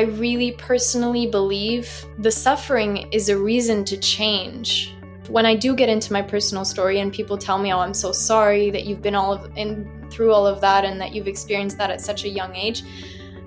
[0.00, 4.94] I really personally believe the suffering is a reason to change.
[5.28, 8.10] When I do get into my personal story and people tell me, "Oh, I'm so
[8.10, 11.76] sorry that you've been all of in through all of that and that you've experienced
[11.76, 12.82] that at such a young age,"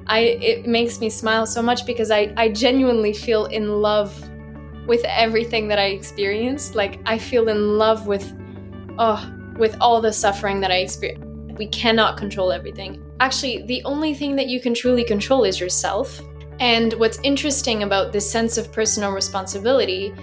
[0.05, 0.20] I
[0.52, 4.13] it makes me smile so much because I I genuinely feel in love
[4.85, 6.76] with everything that I experienced.
[6.76, 8.31] Like I feel in love with
[8.99, 9.28] oh,
[9.58, 11.58] with all the suffering that I experienced.
[11.58, 13.01] We cannot control everything.
[13.20, 16.22] Actually, the only thing that you can truly control is yourself.
[16.59, 20.14] And what's interesting about this sense of personal responsibility,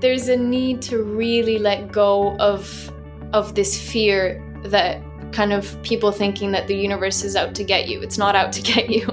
[0.00, 2.92] there's a need to really let go of
[3.32, 5.00] of this fear that
[5.32, 8.00] kind of people thinking that the universe is out to get you.
[8.00, 9.06] It's not out to get you.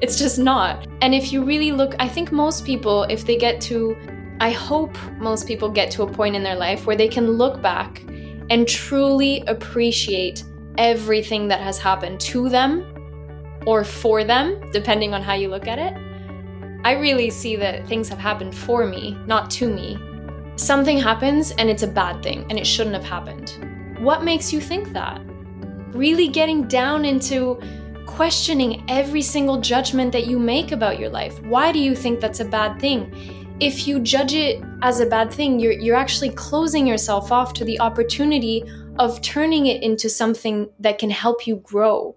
[0.00, 0.86] it's just not.
[1.00, 3.96] And if you really look, I think most people if they get to
[4.40, 7.62] I hope most people get to a point in their life where they can look
[7.62, 8.02] back
[8.50, 10.44] and truly appreciate
[10.76, 12.95] everything that has happened to them
[13.66, 15.94] or for them, depending on how you look at it.
[16.84, 19.98] I really see that things have happened for me, not to me.
[20.54, 23.58] Something happens and it's a bad thing and it shouldn't have happened.
[23.98, 25.20] What makes you think that?
[25.92, 27.60] Really getting down into
[28.06, 31.42] questioning every single judgment that you make about your life.
[31.42, 33.12] Why do you think that's a bad thing?
[33.58, 37.64] If you judge it as a bad thing, you're, you're actually closing yourself off to
[37.64, 38.62] the opportunity
[38.98, 42.14] of turning it into something that can help you grow.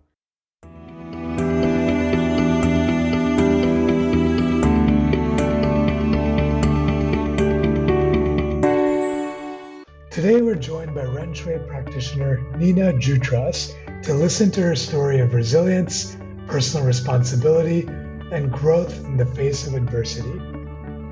[10.20, 15.34] Today we're joined by Ren Xue practitioner Nina Jutras to listen to her story of
[15.34, 17.88] resilience, personal responsibility,
[18.34, 20.38] and growth in the face of adversity.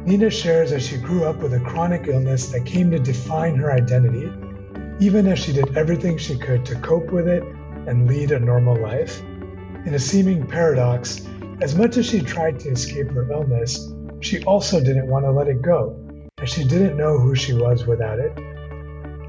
[0.03, 3.71] Nina shares that she grew up with a chronic illness that came to define her
[3.71, 4.29] identity
[4.99, 7.43] even as she did everything she could to cope with it
[7.87, 9.21] and lead a normal life.
[9.85, 11.25] In a seeming paradox,
[11.61, 15.47] as much as she tried to escape her illness, she also didn't want to let
[15.47, 15.97] it go,
[16.39, 18.37] as she didn't know who she was without it.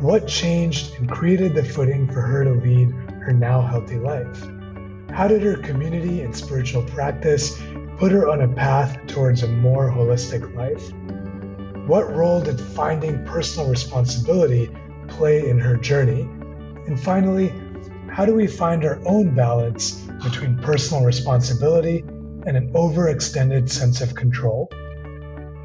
[0.00, 2.92] What changed and created the footing for her to lead
[3.22, 4.46] her now healthy life?
[5.10, 7.60] How did her community and spiritual practice
[7.96, 10.92] put her on a path towards a more holistic life?
[11.88, 14.70] What role did finding personal responsibility
[15.08, 16.20] play in her journey?
[16.86, 17.52] And finally,
[18.08, 22.04] how do we find our own balance between personal responsibility
[22.46, 24.70] and an overextended sense of control?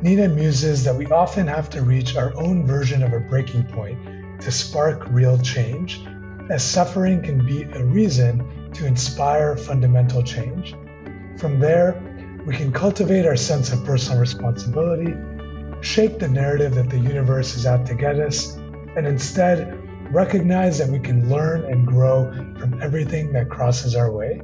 [0.01, 3.99] Nina muses that we often have to reach our own version of a breaking point
[4.43, 6.01] to spark real change,
[6.49, 10.75] as suffering can be a reason to inspire fundamental change.
[11.37, 12.01] From there,
[12.45, 15.13] we can cultivate our sense of personal responsibility,
[15.81, 18.55] shake the narrative that the universe is out to get us,
[18.95, 19.79] and instead
[20.13, 24.41] recognize that we can learn and grow from everything that crosses our way.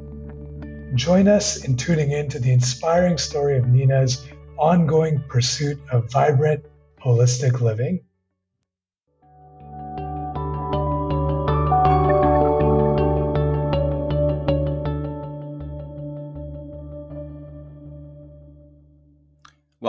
[0.95, 4.25] Join us in tuning in to the inspiring story of Nina's
[4.57, 6.65] ongoing pursuit of vibrant,
[7.03, 7.99] holistic living.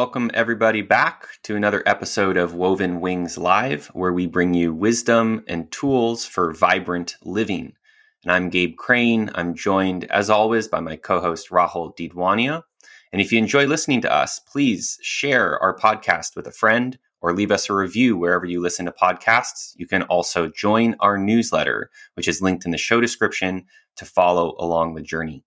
[0.00, 5.44] Welcome, everybody, back to another episode of Woven Wings Live, where we bring you wisdom
[5.46, 7.74] and tools for vibrant living.
[8.22, 9.30] And I'm Gabe Crane.
[9.34, 12.62] I'm joined, as always, by my co host, Rahul Didwania.
[13.12, 17.34] And if you enjoy listening to us, please share our podcast with a friend or
[17.34, 19.74] leave us a review wherever you listen to podcasts.
[19.76, 23.66] You can also join our newsletter, which is linked in the show description
[23.96, 25.44] to follow along the journey.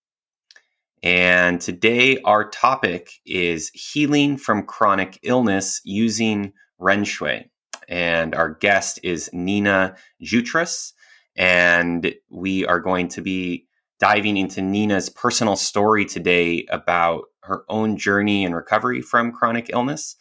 [1.03, 7.44] And today, our topic is healing from chronic illness using Ren Xue.
[7.90, 10.94] And our guest is Nina Jutras.
[11.36, 13.68] And we are going to be
[14.00, 20.16] diving into Nina's personal story today about her own journey and recovery from chronic illness.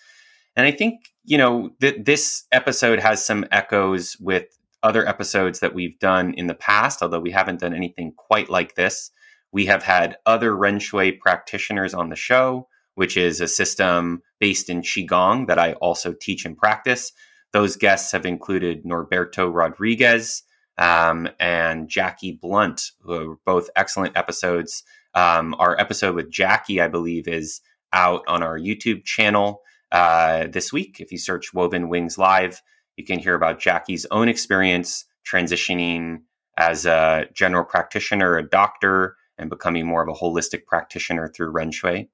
[0.57, 4.47] And I think, you know, th- this episode has some echoes with
[4.83, 8.75] other episodes that we've done in the past, although we haven't done anything quite like
[8.75, 9.13] this.
[9.53, 14.69] We have had other Ren Xue practitioners on the show, which is a system based
[14.69, 17.13] in Qigong that I also teach and practice.
[17.53, 20.43] Those guests have included Norberto Rodriguez
[20.79, 24.85] um, and Jackie Blunt, who are both excellent episodes.
[25.15, 27.61] Um, our episode with Jackie, I believe, is
[27.93, 29.61] out on our YouTube channel
[29.91, 30.97] uh, this week.
[30.99, 32.63] If you search Woven Wings Live,
[32.97, 36.23] you can hear about Jackie's own experience transitioning
[36.57, 41.71] as a general practitioner, a doctor, and becoming more of a holistic practitioner through Ren
[41.71, 42.09] Xue.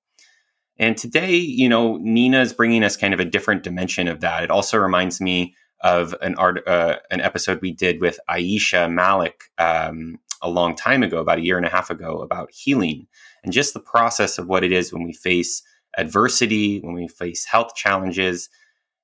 [0.78, 4.44] And today, you know, Nina is bringing us kind of a different dimension of that.
[4.44, 9.44] It also reminds me of an art, uh, an episode we did with Aisha Malik
[9.58, 13.06] um, a long time ago, about a year and a half ago, about healing
[13.42, 15.62] and just the process of what it is when we face
[15.96, 18.48] adversity, when we face health challenges,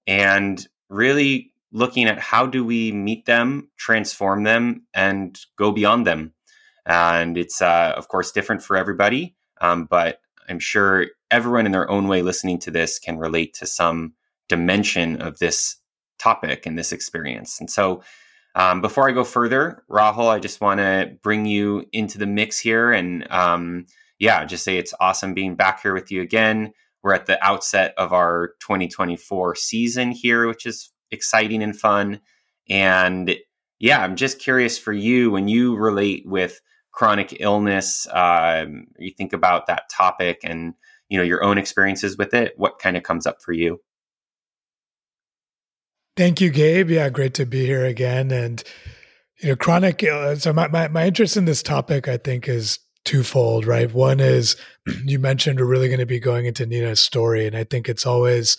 [0.07, 6.33] and really looking at how do we meet them, transform them, and go beyond them.
[6.87, 11.91] And it's, uh, of course, different for everybody, um, but I'm sure everyone in their
[11.91, 14.15] own way listening to this can relate to some
[14.49, 15.77] dimension of this
[16.19, 17.61] topic and this experience.
[17.61, 18.03] And so,
[18.55, 22.59] um, before I go further, Rahul, I just want to bring you into the mix
[22.59, 23.87] here and um,
[24.19, 26.73] yeah, just say it's awesome being back here with you again.
[27.03, 32.21] We're at the outset of our 2024 season here, which is exciting and fun.
[32.69, 33.35] And
[33.81, 36.61] yeah, I'm just curious for you when you relate with
[36.95, 40.75] chronic illness, um, you think about that topic and
[41.09, 42.55] you know your own experiences with it.
[42.57, 43.81] What kind of comes up for you?
[46.17, 46.91] Thank you, Gabe.
[46.91, 48.31] Yeah, great to be here again.
[48.31, 48.63] And
[49.41, 50.03] you know, chronic.
[50.03, 53.67] Uh, so my, my my interest in this topic, I think, is twofold.
[53.67, 53.93] Right.
[53.93, 54.57] One is
[55.05, 58.07] you mentioned we're really going to be going into Nina's story, and I think it's
[58.07, 58.57] always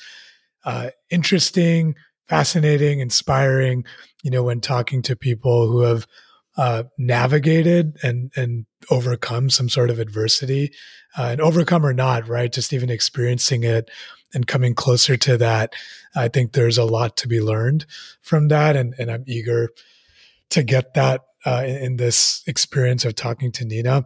[0.65, 1.95] uh, interesting,
[2.27, 3.85] fascinating, inspiring.
[4.23, 6.05] You know, when talking to people who have
[6.57, 10.72] uh, navigated and and overcome some sort of adversity,
[11.18, 12.52] uh, and overcome or not, right?
[12.52, 13.90] Just even experiencing it
[14.34, 15.74] and coming closer to that,
[16.16, 17.86] I think there's a lot to be learned
[18.22, 19.69] from that, and and I'm eager
[20.52, 24.06] to get that uh, in, in this experience of talking to Nina.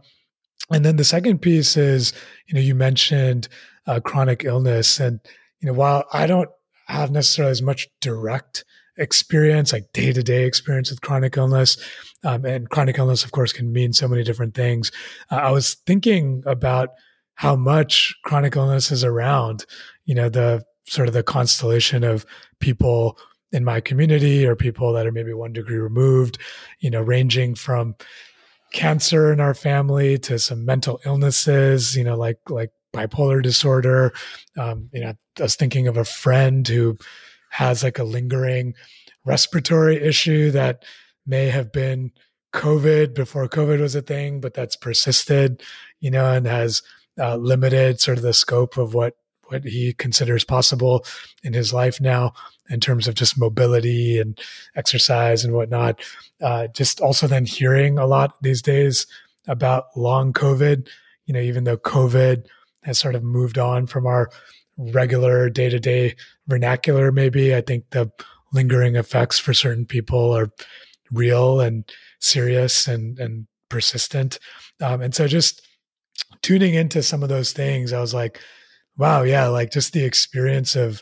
[0.72, 2.14] And then the second piece is,
[2.48, 3.48] you know, you mentioned
[3.88, 5.20] uh, chronic illness, and
[5.60, 6.50] you know, while I don't
[6.88, 8.66] have necessarily as much direct
[9.00, 11.78] experience, like day to day experience with chronic illness.
[12.24, 14.92] Um, and chronic illness, of course, can mean so many different things.
[15.32, 16.90] Uh, I was thinking about
[17.36, 19.66] how much chronic illness is around,
[20.06, 22.26] you know, the sort of the constellation of
[22.60, 23.18] people
[23.52, 26.38] in my community or people that are maybe one degree removed,
[26.80, 27.96] you know, ranging from
[28.74, 34.14] cancer in our family to some mental illnesses, you know, like, like bipolar disorder.
[34.58, 36.98] Um, you know, I was thinking of a friend who
[37.50, 38.74] has like a lingering
[39.26, 40.84] respiratory issue that
[41.26, 42.12] may have been
[42.54, 45.62] COVID before COVID was a thing, but that's persisted,
[46.00, 46.82] you know, and has
[47.20, 49.16] uh, limited sort of the scope of what
[49.50, 51.04] what he considers possible
[51.44, 52.34] in his life now
[52.70, 54.40] in terms of just mobility and
[54.76, 56.00] exercise and whatnot.
[56.40, 59.08] Uh, just also then hearing a lot these days
[59.48, 60.88] about long COVID,
[61.26, 62.46] you know, even though COVID
[62.84, 64.30] has sort of moved on from our
[64.80, 66.16] regular day to day
[66.48, 67.56] vernacular, maybe.
[67.56, 68.12] I think the
[68.54, 70.50] lingering effects for certain people are
[71.12, 71.90] real and
[72.20, 74.40] serious and, and persistent.
[74.82, 75.62] Um, and so just
[76.42, 78.40] tuning into some of those things, I was like,
[78.98, 81.02] wow, yeah, like just the experience of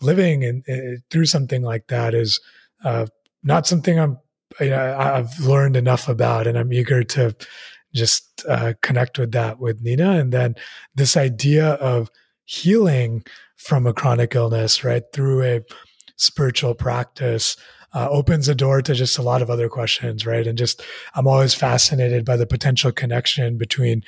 [0.00, 0.64] living and
[1.10, 2.40] through something like that is
[2.84, 3.06] uh,
[3.42, 4.18] not something I'm,
[4.60, 7.34] you know, I've learned enough about, and I'm eager to
[7.94, 10.12] just uh, connect with that with Nina.
[10.12, 10.54] And then
[10.94, 12.10] this idea of
[12.44, 13.24] healing
[13.56, 15.60] from a chronic illness, right, through a
[16.16, 17.56] spiritual practice
[17.94, 20.46] uh, opens the door to just a lot of other questions, right?
[20.46, 20.82] And just,
[21.14, 24.02] I'm always fascinated by the potential connection between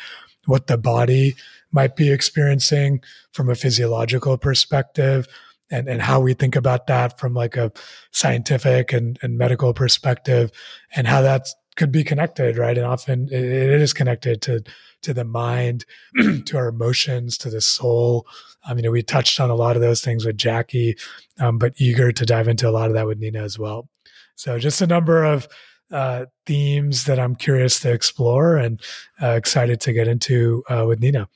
[0.46, 1.36] what the body
[1.72, 3.00] might be experiencing
[3.32, 5.28] from a physiological perspective
[5.70, 7.72] and, and how we think about that from like a
[8.12, 10.50] scientific and, and medical perspective
[10.94, 12.76] and how that could be connected, right?
[12.76, 14.62] And often it, it is connected to
[15.02, 15.84] to the mind,
[16.46, 18.26] to our emotions, to the soul.
[18.68, 20.96] Um, you know, we touched on a lot of those things with Jackie,
[21.38, 23.88] um, but eager to dive into a lot of that with Nina as well.
[24.34, 25.46] So just a number of
[25.92, 28.80] uh, themes that I'm curious to explore and
[29.22, 31.28] uh, excited to get into uh, with Nina.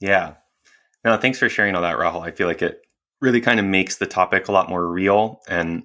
[0.00, 0.34] Yeah.
[1.04, 2.22] No, thanks for sharing all that, Rahul.
[2.22, 2.82] I feel like it
[3.20, 5.40] really kind of makes the topic a lot more real.
[5.48, 5.84] And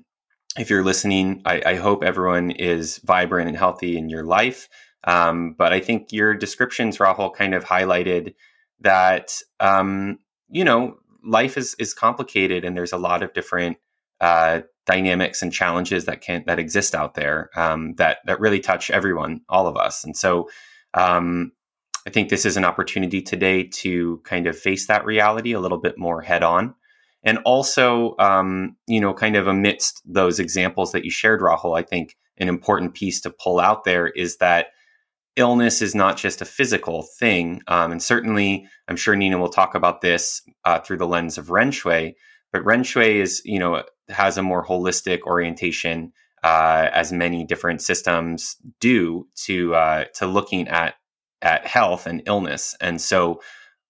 [0.58, 4.68] if you're listening, I, I hope everyone is vibrant and healthy in your life
[5.08, 8.36] um, but I think your descriptions, Rahul, kind of highlighted
[8.82, 13.78] that um, you know life is is complicated, and there's a lot of different
[14.20, 18.92] uh, dynamics and challenges that can that exist out there um, that that really touch
[18.92, 20.04] everyone, all of us.
[20.04, 20.50] And so,
[20.94, 21.54] um,
[22.06, 25.80] I think this is an opportunity today to kind of face that reality a little
[25.80, 26.76] bit more head on.
[27.24, 31.82] And also, um, you know, kind of amidst those examples that you shared, Rahul, I
[31.82, 34.68] think an important piece to pull out there is that
[35.36, 37.62] illness is not just a physical thing.
[37.68, 41.50] Um, and certainly, I'm sure Nina will talk about this uh, through the lens of
[41.50, 42.14] Ren Xue.
[42.52, 46.12] But Ren Xue is, you know, has a more holistic orientation,
[46.44, 50.96] uh, as many different systems do to uh, to looking at
[51.42, 52.76] at health and illness.
[52.82, 53.42] And so,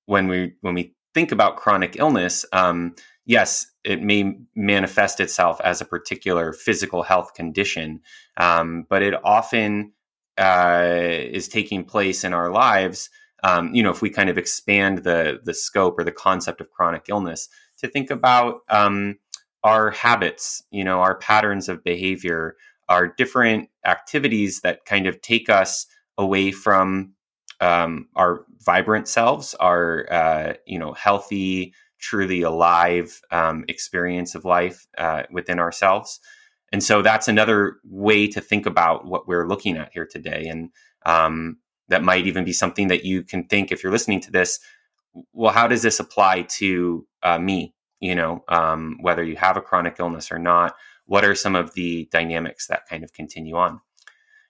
[0.05, 2.93] when we when we think about chronic illness, um,
[3.27, 7.99] yes, it may manifest itself as a particular physical health condition,
[8.37, 9.91] um, but it often
[10.37, 13.09] uh, is taking place in our lives,
[13.43, 16.71] um, you know, if we kind of expand the the scope or the concept of
[16.71, 19.19] chronic illness, to think about um,
[19.63, 22.55] our habits, you know, our patterns of behavior,
[22.89, 25.85] our different activities that kind of take us
[26.17, 27.13] away from
[27.59, 34.87] um, our vibrant selves, our uh, you know healthy, truly alive um, experience of life
[34.97, 36.19] uh, within ourselves.
[36.71, 40.45] And so that's another way to think about what we're looking at here today.
[40.49, 40.69] And
[41.05, 44.59] um, that might even be something that you can think if you're listening to this.
[45.33, 47.73] Well, how does this apply to uh, me?
[47.99, 50.75] You know, um, whether you have a chronic illness or not,
[51.05, 53.79] what are some of the dynamics that kind of continue on?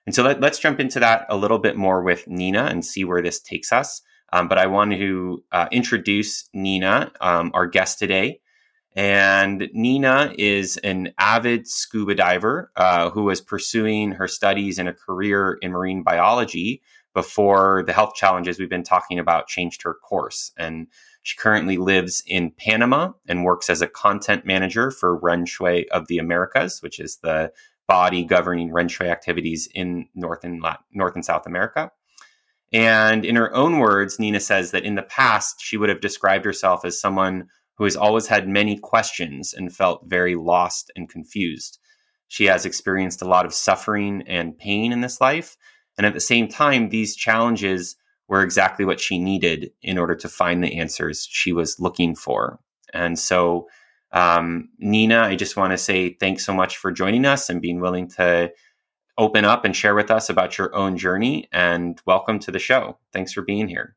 [0.05, 3.03] And so let, us jump into that a little bit more with Nina and see
[3.03, 4.01] where this takes us.
[4.31, 8.41] Um, but I want to uh, introduce Nina, um, our guest today.
[8.95, 14.93] And Nina is an avid scuba diver uh, who was pursuing her studies and a
[14.93, 16.81] career in marine biology
[17.13, 20.51] before the health challenges we've been talking about changed her course.
[20.57, 20.87] And
[21.21, 26.07] she currently lives in Panama and works as a content manager for Ren Xue of
[26.07, 27.51] the Americas, which is the
[27.87, 31.91] body governing Ren Xue activities in North and, North and South America.
[32.73, 36.45] And in her own words, Nina says that in the past, she would have described
[36.45, 37.47] herself as someone
[37.77, 41.79] who has always had many questions and felt very lost and confused.
[42.27, 45.55] She has experienced a lot of suffering and pain in this life.
[45.97, 47.95] And at the same time, these challenges
[48.27, 52.59] were exactly what she needed in order to find the answers she was looking for.
[52.93, 53.67] And so
[54.11, 57.79] um, Nina, I just want to say thanks so much for joining us and being
[57.79, 58.51] willing to
[59.17, 61.47] open up and share with us about your own journey.
[61.51, 62.97] And welcome to the show.
[63.13, 63.95] Thanks for being here.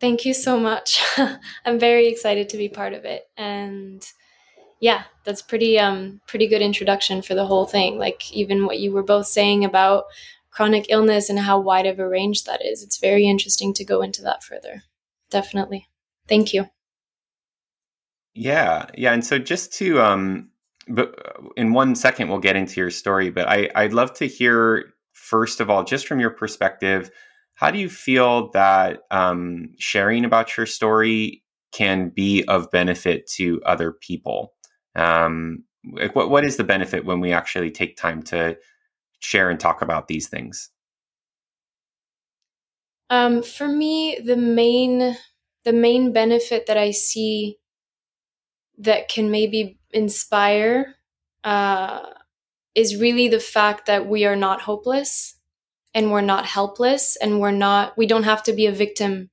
[0.00, 1.00] Thank you so much.
[1.64, 3.24] I'm very excited to be part of it.
[3.36, 4.04] And
[4.80, 7.98] yeah, that's pretty um pretty good introduction for the whole thing.
[7.98, 10.04] Like even what you were both saying about
[10.50, 12.82] chronic illness and how wide of a range that is.
[12.82, 14.82] It's very interesting to go into that further.
[15.30, 15.88] Definitely.
[16.28, 16.66] Thank you.
[18.34, 20.51] Yeah, yeah, and so just to um,
[20.88, 21.14] but
[21.56, 25.60] in one second we'll get into your story, but I I'd love to hear first
[25.60, 27.10] of all, just from your perspective,
[27.54, 33.60] how do you feel that um, sharing about your story can be of benefit to
[33.64, 34.52] other people?
[34.94, 38.56] Um, like what what is the benefit when we actually take time to
[39.20, 40.70] share and talk about these things?
[43.10, 45.16] Um, for me, the main
[45.64, 47.58] the main benefit that I see
[48.82, 50.96] that can maybe inspire
[51.44, 52.00] uh,
[52.74, 55.38] is really the fact that we are not hopeless
[55.94, 59.30] and we're not helpless and we're not we don't have to be a victim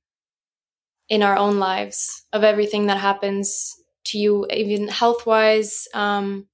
[1.08, 6.46] in our own lives of everything that happens to you even health wise um,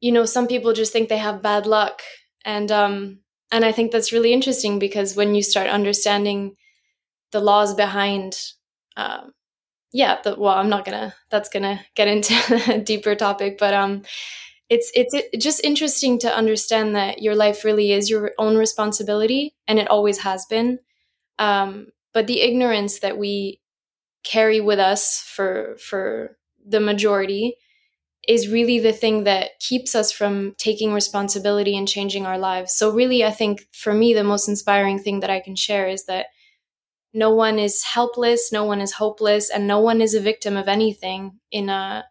[0.00, 2.02] you know some people just think they have bad luck
[2.44, 6.56] and um, and i think that's really interesting because when you start understanding
[7.32, 8.36] the laws behind
[8.96, 9.32] um,
[9.92, 12.34] yeah the, well i'm not gonna that's gonna get into
[12.72, 14.02] a deeper topic but um
[14.72, 19.78] it's it's just interesting to understand that your life really is your own responsibility and
[19.78, 20.78] it always has been.
[21.38, 23.60] Um but the ignorance that we
[24.24, 27.56] carry with us for for the majority
[28.28, 32.74] is really the thing that keeps us from taking responsibility and changing our lives.
[32.74, 36.04] So really i think for me the most inspiring thing that i can share is
[36.06, 36.26] that
[37.14, 40.68] no one is helpless no one is hopeless and no one is a victim of
[40.68, 42.04] anything in a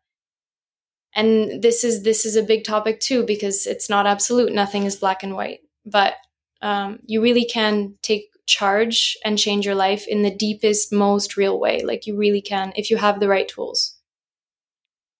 [1.16, 4.54] and this is this is a big topic too because it's not absolute.
[4.54, 5.60] Nothing is black and white.
[5.86, 6.14] But
[6.62, 11.60] um, you really can take charge and change your life in the deepest most real
[11.60, 11.82] way.
[11.84, 13.98] Like you really can if you have the right tools.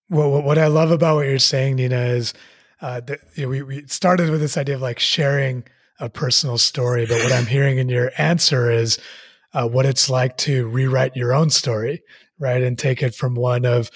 [0.10, 2.34] Well what i love about what you're saying nina is
[2.82, 5.64] uh, that, you know, we, we started with this idea of like sharing
[6.00, 7.06] a personal story.
[7.06, 9.00] But what i'm hearing in your answer is
[9.54, 12.04] uh, what it's like to rewrite your own story,
[12.40, 12.62] right?
[12.62, 13.90] And take it from one of,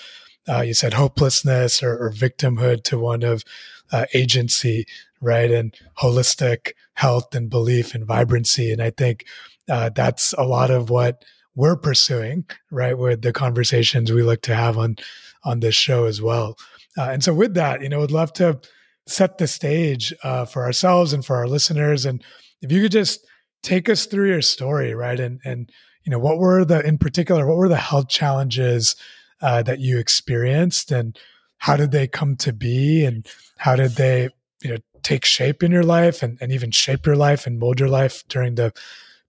[0.48, 3.44] uh, you said hopelessness or, or, victimhood to one of
[3.92, 4.86] uh, agency,
[5.22, 5.50] right?
[5.50, 8.72] And holistic health and belief and vibrancy.
[8.72, 9.26] And I think
[9.70, 11.24] uh, that's a lot of what
[11.56, 12.98] we're pursuing, right?
[12.98, 14.98] With the conversations we look to have on
[15.44, 16.58] on this show as well.
[16.98, 18.60] Uh, and so, with that, you know, would love to
[19.08, 22.06] set the stage uh, for ourselves and for our listeners.
[22.06, 22.24] And
[22.62, 23.26] if you could just
[23.66, 25.20] take us through your story, right?
[25.20, 25.70] And and
[26.04, 28.96] you know, what were the in particular, what were the health challenges
[29.42, 31.18] uh, that you experienced, and
[31.58, 34.30] how did they come to be, and how did they
[34.62, 37.80] you know take shape in your life, and and even shape your life and mold
[37.80, 38.72] your life during the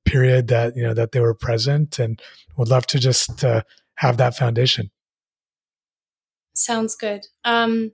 [0.05, 2.21] period that you know that they were present, and
[2.57, 3.63] would love to just uh,
[3.97, 4.91] have that foundation.
[6.55, 7.27] Sounds good.
[7.45, 7.93] Um,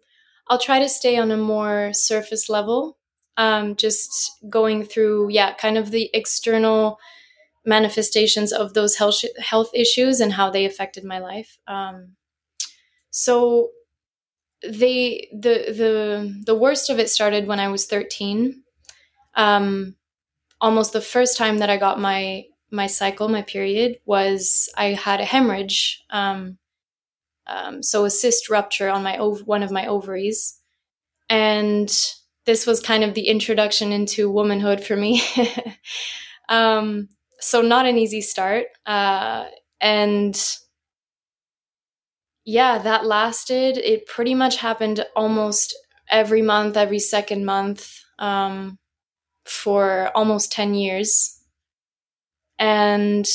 [0.49, 2.99] I'll try to stay on a more surface level,
[3.37, 6.99] um, just going through, yeah, kind of the external
[7.65, 11.59] manifestations of those health health issues and how they affected my life.
[11.67, 12.17] Um,
[13.11, 13.71] so
[14.63, 18.63] they the the the worst of it started when I was 13.
[19.35, 19.97] Um,
[20.61, 25.21] almost the first time that I got my my cycle, my period, was I had
[25.21, 26.05] a hemorrhage.
[26.11, 26.59] Um,
[27.47, 30.59] um, so a cyst rupture on my ov- one of my ovaries,
[31.29, 31.93] and
[32.47, 35.23] this was kind of the introduction into womanhood for me.
[36.49, 37.09] um,
[37.41, 39.47] so not an easy start, uh,
[39.81, 40.41] and
[42.45, 43.79] yeah, that lasted.
[43.79, 45.77] It pretty much happened almost
[46.11, 48.79] every month, every second month, um,
[49.45, 51.41] for almost ten years,
[52.59, 53.27] and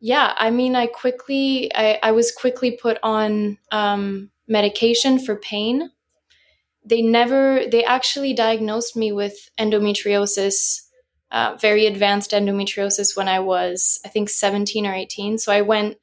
[0.00, 5.90] yeah, I mean, I quickly, I, I was quickly put on um, medication for pain.
[6.84, 10.82] They never, they actually diagnosed me with endometriosis,
[11.30, 15.38] uh, very advanced endometriosis when I was, I think, 17 or 18.
[15.38, 15.96] So I went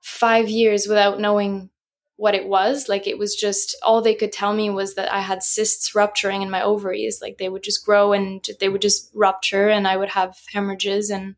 [0.00, 1.70] five years without knowing
[2.16, 2.88] what it was.
[2.88, 6.42] Like it was just, all they could tell me was that I had cysts rupturing
[6.42, 7.20] in my ovaries.
[7.22, 11.08] Like they would just grow and they would just rupture and I would have hemorrhages
[11.10, 11.36] and,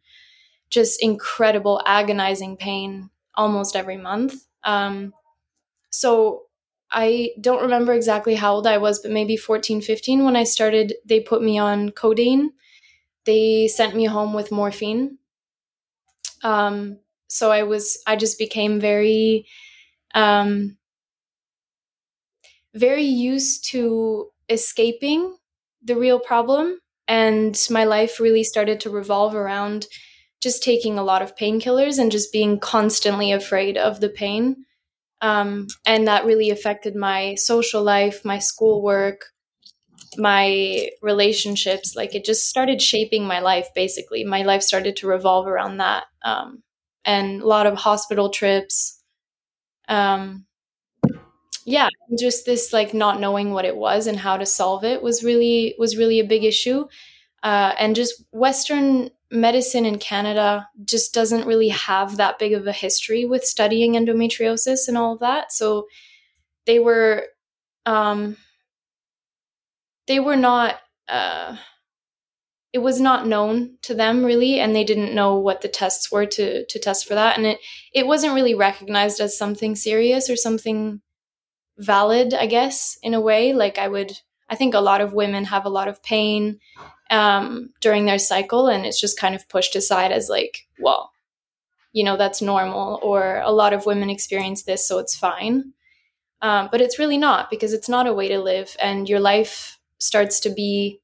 [0.73, 4.47] just incredible agonizing pain almost every month.
[4.65, 5.13] Um,
[5.91, 6.45] so
[6.93, 10.95] I don't remember exactly how old I was, but maybe 14, 15 when I started,
[11.05, 12.53] they put me on codeine.
[13.25, 15.19] They sent me home with morphine.
[16.43, 19.47] Um, so I was, I just became very,
[20.15, 20.77] um,
[22.75, 25.37] very used to escaping
[25.83, 26.79] the real problem.
[27.09, 29.87] And my life really started to revolve around
[30.41, 34.65] just taking a lot of painkillers and just being constantly afraid of the pain.
[35.23, 39.27] Um, and that really affected my social life, my schoolwork,
[40.19, 41.95] my relationships.
[41.97, 44.25] Like it just started shaping my life, basically.
[44.25, 46.05] My life started to revolve around that.
[46.25, 46.63] Um,
[47.05, 49.03] and a lot of hospital trips.
[49.89, 50.47] Um,
[51.65, 55.23] yeah, just this like not knowing what it was and how to solve it was
[55.23, 56.87] really was really a big issue.
[57.43, 62.73] Uh, and just Western medicine in Canada just doesn't really have that big of a
[62.73, 65.53] history with studying endometriosis and all of that.
[65.53, 65.87] So
[66.67, 67.25] they were
[67.87, 68.37] um,
[70.07, 71.57] they were not uh,
[72.73, 76.27] it was not known to them really and they didn't know what the tests were
[76.27, 77.59] to to test for that and it
[77.95, 81.01] it wasn't really recognized as something serious or something
[81.79, 84.13] valid i guess in a way like i would
[84.49, 86.59] i think a lot of women have a lot of pain
[87.13, 91.13] um, during their cycle and it's just kind of pushed aside as like well
[91.93, 95.73] you know that's normal or a lot of women experience this so it's fine.
[96.43, 99.79] Um, but it's really not because it's not a way to live and your life
[99.99, 101.01] starts to be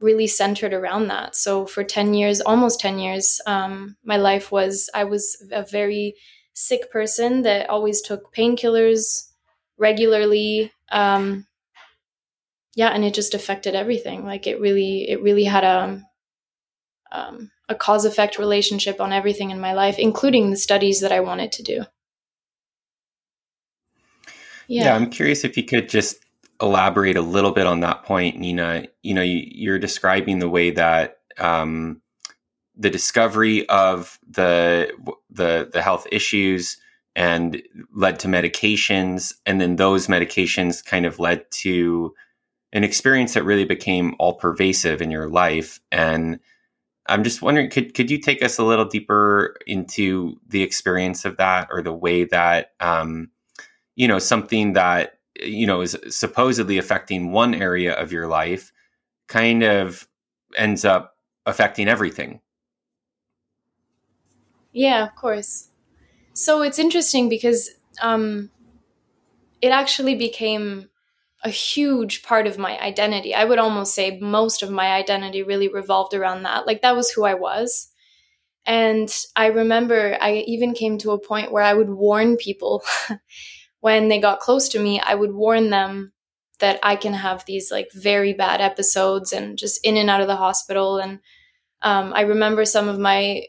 [0.00, 1.36] really centered around that.
[1.36, 6.14] So for 10 years almost 10 years um, my life was i was a very
[6.54, 9.30] sick person that always took painkillers
[9.78, 11.46] regularly um,
[12.78, 14.24] yeah, and it just affected everything.
[14.24, 16.00] Like it really, it really had a
[17.10, 21.18] um, a cause effect relationship on everything in my life, including the studies that I
[21.18, 21.84] wanted to do.
[24.68, 24.84] Yeah.
[24.84, 26.18] yeah, I'm curious if you could just
[26.62, 28.86] elaborate a little bit on that point, Nina.
[29.02, 32.00] You know, you, are describing the way that um,
[32.76, 34.92] the discovery of the
[35.30, 36.76] the the health issues
[37.16, 37.60] and
[37.92, 42.14] led to medications, and then those medications kind of led to
[42.72, 45.80] an experience that really became all pervasive in your life.
[45.90, 46.40] And
[47.06, 51.38] I'm just wondering, could could you take us a little deeper into the experience of
[51.38, 53.30] that, or the way that um,
[53.96, 58.72] you know something that you know is supposedly affecting one area of your life,
[59.26, 60.06] kind of
[60.56, 62.40] ends up affecting everything?
[64.72, 65.70] Yeah, of course.
[66.34, 68.50] So it's interesting because um,
[69.60, 70.88] it actually became
[71.44, 73.34] a huge part of my identity.
[73.34, 76.66] I would almost say most of my identity really revolved around that.
[76.66, 77.88] Like that was who I was.
[78.66, 82.82] And I remember I even came to a point where I would warn people
[83.80, 86.12] when they got close to me, I would warn them
[86.58, 90.26] that I can have these like very bad episodes and just in and out of
[90.26, 90.98] the hospital.
[90.98, 91.20] And
[91.82, 93.44] um, I remember some of my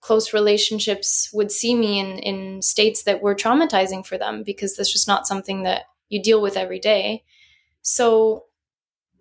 [0.00, 4.92] close relationships would see me in, in states that were traumatizing for them because that's
[4.92, 7.22] just not something that you deal with every day.
[7.84, 8.46] So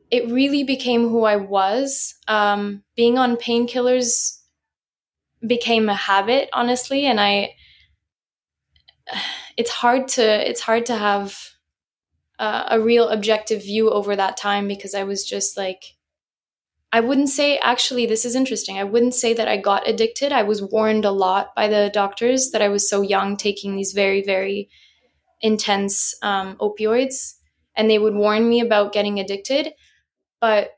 [0.09, 2.15] it really became who I was.
[2.27, 4.39] Um, being on painkillers
[5.45, 7.55] became a habit, honestly, and I.
[9.55, 11.51] It's hard to it's hard to have
[12.39, 15.95] uh, a real objective view over that time because I was just like,
[16.91, 18.77] I wouldn't say, actually, this is interesting.
[18.79, 20.31] I wouldn't say that I got addicted.
[20.31, 23.93] I was warned a lot by the doctors that I was so young taking these
[23.93, 24.69] very, very
[25.41, 27.35] intense um, opioids.
[27.75, 29.73] And they would warn me about getting addicted.
[30.39, 30.71] But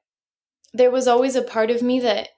[0.73, 2.29] there was always a part of me that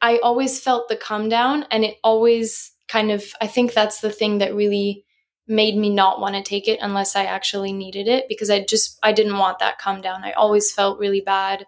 [0.00, 1.66] I always felt the come down.
[1.70, 5.04] And it always kind of, I think that's the thing that really
[5.48, 8.98] made me not want to take it unless I actually needed it because I just,
[9.02, 10.24] I didn't want that come down.
[10.24, 11.66] I always felt really bad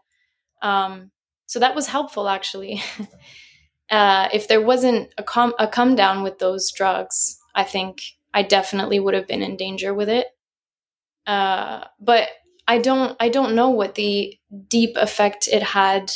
[0.62, 1.10] um,
[1.46, 2.82] so that was helpful, actually.
[3.90, 8.02] uh, if there wasn't a, com- a come down with those drugs, I think
[8.32, 10.26] I definitely would have been in danger with it.
[11.26, 12.28] Uh, but
[12.68, 16.12] I don't, I don't know what the deep effect it had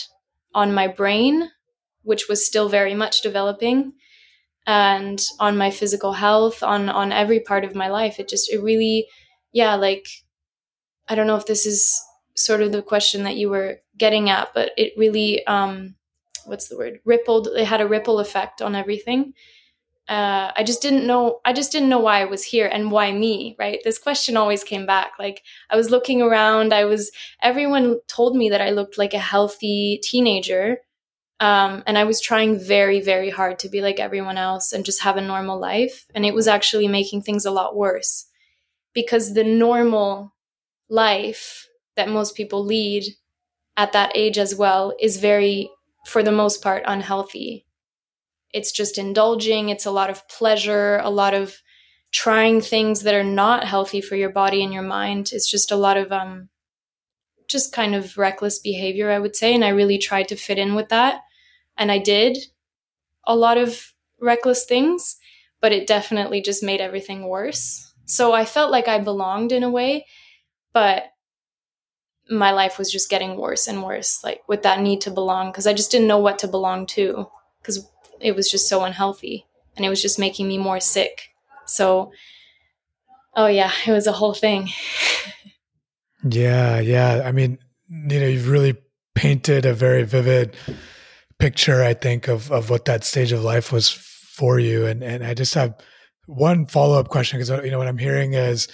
[0.55, 1.51] on my brain,
[2.03, 3.93] which was still very much developing,
[4.67, 8.21] and on my physical health, on on every part of my life.
[8.21, 9.09] It just, it really,
[9.53, 10.07] yeah, like
[11.09, 12.01] I don't know if this is
[12.37, 15.97] sort of the question that you were getting at, but it really, um,
[16.47, 17.01] what's the word?
[17.05, 17.49] Rippled.
[17.49, 19.35] It had a ripple effect on everything.
[20.09, 21.41] Uh, I just didn't know.
[21.45, 23.57] I just didn't know why I was here and why me.
[23.59, 23.81] Right.
[23.85, 25.13] This question always came back.
[25.19, 26.73] Like I was looking around.
[26.73, 27.11] I was.
[27.43, 30.79] Everyone told me that I looked like a healthy teenager,
[31.41, 35.03] um, and I was trying very, very hard to be like everyone else and just
[35.03, 36.07] have a normal life.
[36.15, 38.27] And it was actually making things a lot worse
[38.95, 40.35] because the normal
[40.89, 43.05] life that most people lead
[43.77, 45.71] at that age as well is very,
[46.07, 47.67] for the most part, unhealthy.
[48.53, 51.61] It's just indulging, it's a lot of pleasure, a lot of
[52.11, 55.31] trying things that are not healthy for your body and your mind.
[55.33, 56.49] It's just a lot of um
[57.49, 60.75] just kind of reckless behavior, I would say, and I really tried to fit in
[60.75, 61.23] with that.
[61.77, 62.37] And I did
[63.27, 65.17] a lot of reckless things,
[65.61, 67.93] but it definitely just made everything worse.
[68.05, 70.07] So I felt like I belonged in a way,
[70.73, 71.05] but
[72.31, 75.67] my life was just getting worse and worse, like with that need to belong, because
[75.67, 77.29] I just didn't know what to belong to,
[77.61, 77.89] because
[78.21, 81.31] it was just so unhealthy and it was just making me more sick.
[81.67, 82.13] So,
[83.35, 84.71] oh yeah, it was a whole thing.
[86.29, 87.23] yeah, yeah.
[87.25, 88.77] I mean, you know, you've really
[89.15, 90.57] painted a very vivid
[91.39, 94.87] picture, I think, of of what that stage of life was for you.
[94.87, 95.79] And and I just have
[96.27, 98.69] one follow up question because you know what I'm hearing is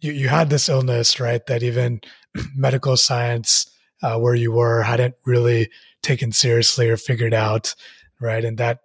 [0.00, 1.44] you you had this illness, right?
[1.46, 2.00] That even
[2.56, 3.70] medical science
[4.02, 5.70] uh, where you were hadn't really
[6.02, 7.74] taken seriously or figured out,
[8.20, 8.44] right?
[8.44, 8.80] And that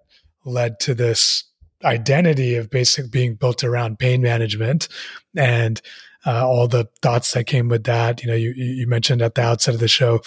[0.46, 1.44] led to this
[1.84, 4.88] identity of basic being built around pain management
[5.36, 5.82] and
[6.26, 8.24] uh, all the thoughts that came with that.
[8.24, 10.22] You know, you you mentioned at the outset of the show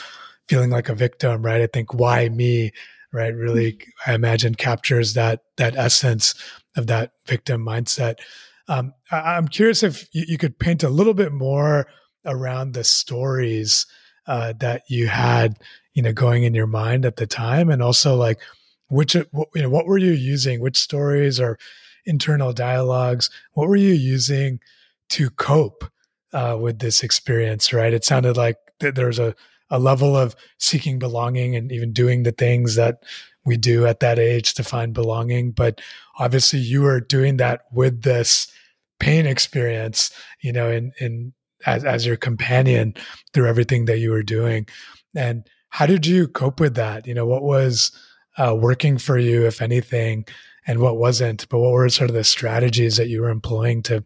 [0.49, 1.63] feeling like a victim, right?
[1.63, 2.73] I think why me,
[3.13, 3.35] right?
[3.35, 4.11] Really, mm-hmm.
[4.11, 6.35] I imagine captures that that essence
[6.77, 8.17] of that victim mindset.
[8.69, 11.87] Um, I, am curious if you, you could paint a little bit more
[12.25, 13.87] around the stories
[14.27, 15.57] uh, that you had,
[15.95, 18.41] you know, going in your mind at the time, and also like
[18.89, 20.61] which you know what were you using?
[20.61, 21.59] Which stories or
[22.05, 23.31] internal dialogues?
[23.53, 24.61] What were you using
[25.11, 25.85] to cope
[26.33, 27.73] uh, with this experience?
[27.73, 27.93] Right?
[27.93, 29.35] It sounded like th- there's a
[29.71, 33.03] a level of seeking belonging and even doing the things that
[33.45, 35.51] we do at that age to find belonging.
[35.53, 35.81] But
[36.19, 38.49] obviously, you were doing that with this
[39.01, 41.33] pain experience, you know, in in
[41.65, 42.95] as, as your companion
[43.33, 44.67] through everything that you were doing.
[45.15, 47.07] And how did you cope with that?
[47.07, 47.93] You know, what was
[48.39, 50.27] uh, working for you, if anything,
[50.67, 51.49] and what wasn't?
[51.49, 54.05] But what were sort of the strategies that you were employing to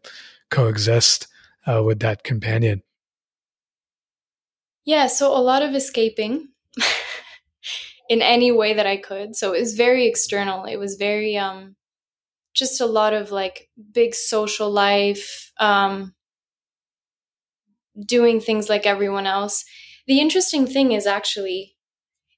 [0.50, 1.26] coexist
[1.66, 2.82] uh, with that companion?
[4.84, 6.48] Yeah, so a lot of escaping
[8.08, 9.36] in any way that I could.
[9.36, 10.64] So it was very external.
[10.64, 11.76] It was very um
[12.54, 16.14] just a lot of like big social life, um
[18.06, 19.64] doing things like everyone else.
[20.06, 21.76] The interesting thing is actually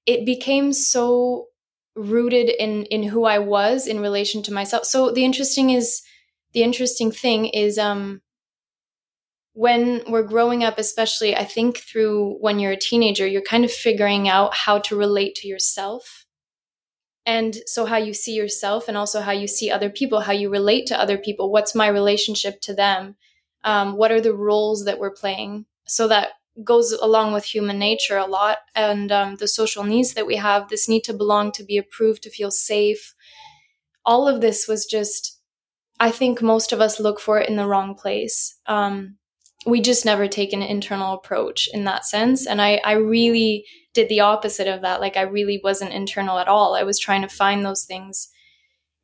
[0.04, 1.46] it became so
[1.94, 4.84] rooted in in who I was in relation to myself.
[4.84, 6.02] So the interesting is
[6.52, 8.22] the interesting thing is um
[9.54, 13.70] when we're growing up especially I think through when you're a teenager you're kind of
[13.70, 16.26] figuring out how to relate to yourself.
[17.24, 20.50] And so how you see yourself and also how you see other people, how you
[20.50, 23.16] relate to other people, what's my relationship to them?
[23.64, 26.30] um, what are the roles that we're playing so that
[26.64, 28.58] goes along with human nature a lot.
[28.74, 32.22] And um, the social needs that we have this need to belong to be approved
[32.24, 33.14] to feel safe.
[34.04, 35.38] All of this was just
[36.00, 38.58] i think most of us look for it in the wrong place.
[38.66, 39.16] Um,
[39.64, 42.46] we just never take an internal approach in that sense.
[42.48, 45.00] And I, I really did the opposite of that.
[45.00, 46.74] Like i really wasn't internal at all.
[46.74, 48.28] I was trying to find those things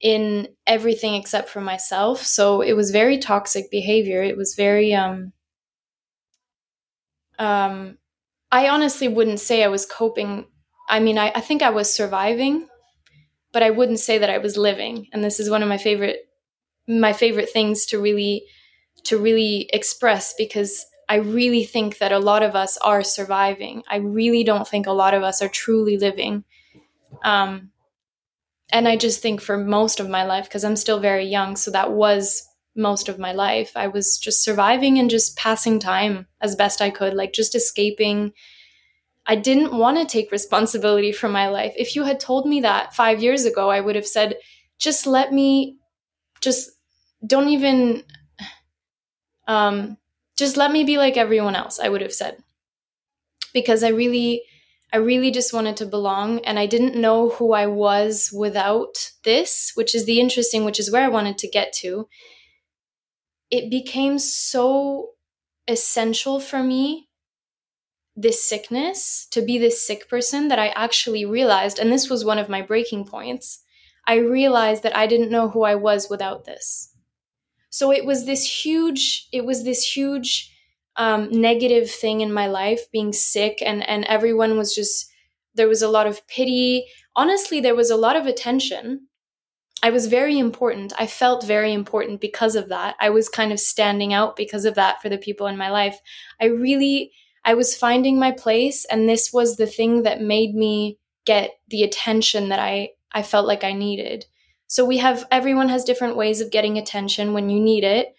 [0.00, 2.22] in everything except for myself.
[2.22, 4.22] So it was very toxic behavior.
[4.22, 5.32] It was very um
[7.38, 7.98] um,
[8.50, 10.46] I honestly wouldn't say I was coping.
[10.88, 12.68] I mean, I, I think I was surviving,
[13.52, 15.08] but I wouldn't say that I was living.
[15.12, 16.20] And this is one of my favorite
[16.88, 18.44] my favorite things to really
[19.04, 23.82] to really express because I really think that a lot of us are surviving.
[23.88, 26.44] I really don't think a lot of us are truly living.
[27.24, 27.70] Um,
[28.70, 31.70] and I just think for most of my life, because I'm still very young, so
[31.70, 32.47] that was
[32.78, 33.72] most of my life.
[33.76, 38.32] I was just surviving and just passing time as best I could, like just escaping.
[39.26, 41.74] I didn't want to take responsibility for my life.
[41.76, 44.36] If you had told me that five years ago, I would have said,
[44.78, 45.76] just let me,
[46.40, 46.70] just
[47.26, 48.04] don't even,
[49.46, 49.96] um,
[50.36, 52.42] just let me be like everyone else, I would have said.
[53.52, 54.42] Because I really,
[54.92, 59.72] I really just wanted to belong and I didn't know who I was without this,
[59.74, 62.08] which is the interesting, which is where I wanted to get to.
[63.50, 65.10] It became so
[65.66, 67.08] essential for me,
[68.16, 72.38] this sickness, to be this sick person, that I actually realized, and this was one
[72.38, 73.62] of my breaking points,
[74.06, 76.94] I realized that I didn't know who I was without this.
[77.70, 80.52] So it was this huge, it was this huge
[80.96, 85.10] um, negative thing in my life, being sick, and and everyone was just
[85.54, 86.86] there was a lot of pity.
[87.14, 89.07] Honestly, there was a lot of attention.
[89.82, 90.92] I was very important.
[90.98, 92.96] I felt very important because of that.
[93.00, 95.98] I was kind of standing out because of that for the people in my life.
[96.40, 97.12] I really
[97.44, 101.82] I was finding my place and this was the thing that made me get the
[101.82, 104.26] attention that I I felt like I needed.
[104.66, 108.14] So we have everyone has different ways of getting attention when you need it.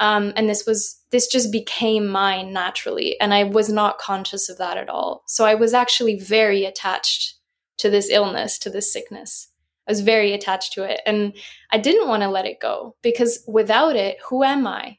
[0.00, 4.58] Um, and this was this just became mine naturally and i was not conscious of
[4.58, 7.34] that at all so i was actually very attached
[7.78, 9.47] to this illness to this sickness
[9.88, 11.32] i was very attached to it and
[11.72, 14.98] i didn't want to let it go because without it who am i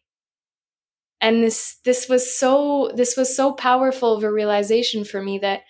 [1.22, 5.62] and this this was so this was so powerful of a realization for me that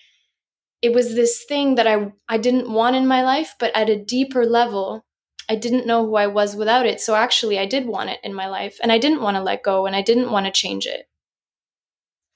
[0.81, 4.03] it was this thing that i i didn't want in my life but at a
[4.03, 5.05] deeper level
[5.51, 7.01] I didn't know who I was without it.
[7.01, 9.63] So actually, I did want it in my life and I didn't want to let
[9.63, 11.09] go and I didn't want to change it.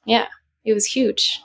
[0.06, 0.28] Yeah,
[0.66, 1.40] it was huge.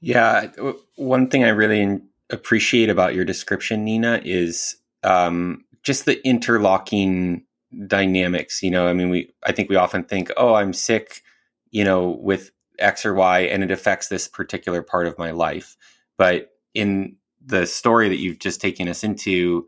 [0.00, 0.50] Yeah,
[0.96, 7.44] one thing I really appreciate about your description, Nina, is um, just the interlocking
[7.86, 8.62] dynamics.
[8.62, 11.22] You know, I mean, we I think we often think, oh, I'm sick,
[11.70, 15.76] you know, with X or Y, and it affects this particular part of my life.
[16.16, 19.66] But in the story that you've just taken us into,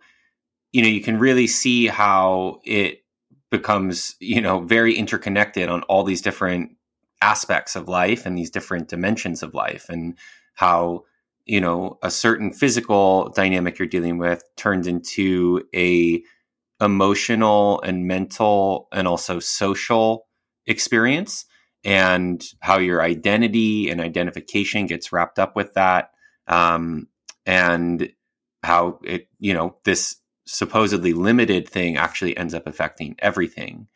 [0.72, 3.02] you know, you can really see how it
[3.50, 6.76] becomes, you know, very interconnected on all these different
[7.22, 10.16] aspects of life and these different dimensions of life and
[10.54, 11.04] how
[11.50, 16.22] you know a certain physical dynamic you're dealing with turns into a
[16.80, 20.26] emotional and mental and also social
[20.66, 21.44] experience
[21.84, 26.10] and how your identity and identification gets wrapped up with that
[26.46, 27.08] um,
[27.46, 28.12] and
[28.62, 33.86] how it, you know, this supposedly limited thing actually ends up affecting everything.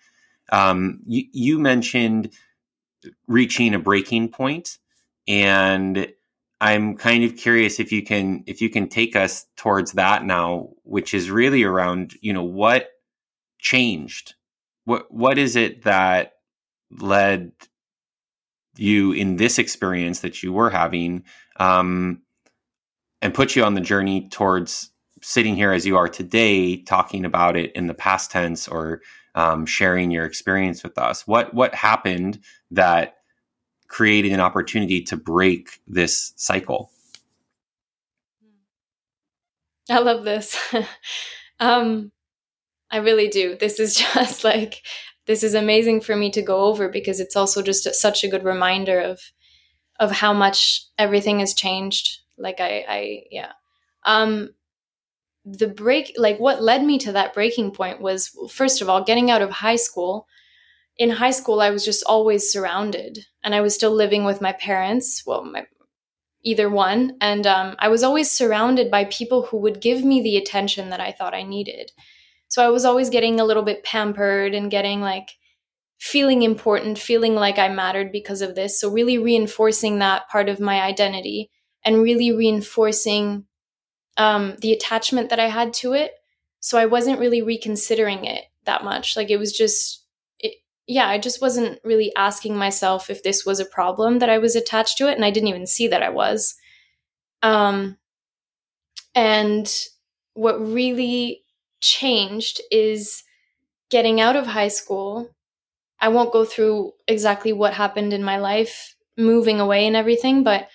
[0.50, 2.32] Um, you, you mentioned
[3.26, 4.78] reaching a breaking point,
[5.26, 6.08] and
[6.60, 10.70] I'm kind of curious if you can if you can take us towards that now,
[10.84, 12.88] which is really around you know what
[13.58, 14.34] changed,
[14.84, 16.32] what what is it that
[16.90, 17.52] led
[18.76, 21.24] you in this experience that you were having
[21.56, 22.22] um,
[23.22, 24.90] and put you on the journey towards
[25.22, 29.00] sitting here as you are today, talking about it in the past tense or
[29.34, 31.26] um, sharing your experience with us.
[31.26, 32.40] What what happened
[32.70, 33.14] that
[33.88, 36.90] created an opportunity to break this cycle?
[39.90, 40.56] I love this.
[41.60, 42.10] um,
[42.90, 43.56] I really do.
[43.56, 44.82] This is just like
[45.26, 48.28] this is amazing for me to go over because it's also just a, such a
[48.28, 49.20] good reminder of
[50.00, 53.52] of how much everything has changed like I, I yeah.
[54.04, 54.50] Um,
[55.44, 59.30] the break, like what led me to that breaking point was first of all getting
[59.30, 60.26] out of high school.
[60.96, 64.52] In high school, I was just always surrounded, and I was still living with my
[64.52, 65.24] parents.
[65.26, 65.66] Well, my,
[66.44, 70.36] either one, and um, I was always surrounded by people who would give me the
[70.36, 71.90] attention that I thought I needed.
[72.48, 75.30] So I was always getting a little bit pampered and getting like
[75.98, 78.78] feeling important, feeling like I mattered because of this.
[78.78, 81.50] So really reinforcing that part of my identity
[81.84, 83.46] and really reinforcing
[84.16, 86.12] um, the attachment that I had to it.
[86.60, 89.16] So I wasn't really reconsidering it that much.
[89.16, 90.03] Like it was just,
[90.86, 94.56] yeah, I just wasn't really asking myself if this was a problem that I was
[94.56, 95.14] attached to it.
[95.14, 96.54] And I didn't even see that I was.
[97.42, 97.98] Um,
[99.14, 99.72] and
[100.34, 101.42] what really
[101.80, 103.22] changed is
[103.90, 105.30] getting out of high school
[106.00, 110.68] I won't go through exactly what happened in my life, moving away and everything, but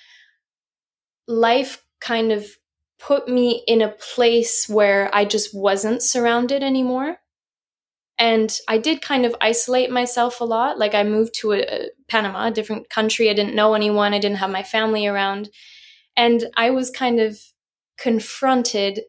[1.28, 2.48] life kind of
[3.00, 7.18] put me in a place where I just wasn't surrounded anymore.
[8.20, 10.78] And I did kind of isolate myself a lot.
[10.78, 13.30] Like I moved to a, a Panama, a different country.
[13.30, 14.14] I didn't know anyone.
[14.14, 15.50] I didn't have my family around.
[16.18, 17.40] And I was kind of
[17.98, 19.02] confronted,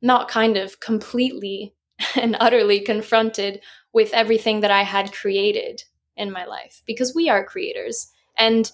[0.00, 1.74] not kind of completely
[2.16, 3.60] and utterly confronted
[3.92, 5.82] with everything that I had created
[6.16, 8.10] in my life because we are creators.
[8.38, 8.70] And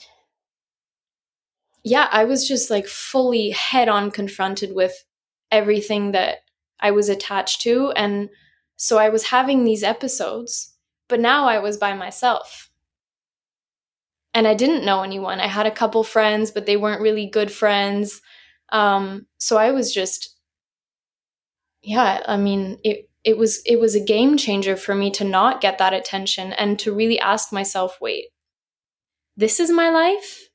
[1.85, 5.05] yeah, I was just like fully head on confronted with
[5.51, 6.38] everything that
[6.79, 7.90] I was attached to.
[7.92, 8.31] And
[8.83, 10.75] so I was having these episodes,
[11.09, 12.68] but now I was by myself.
[14.35, 15.38] And I didn't know anyone.
[15.38, 18.21] I had a couple friends, but they weren't really good friends.
[18.71, 20.37] Um, so I was just,
[21.81, 25.61] yeah, I mean, it, it was it was a game changer for me to not
[25.61, 28.25] get that attention and to really ask myself wait
[29.37, 30.49] this is my life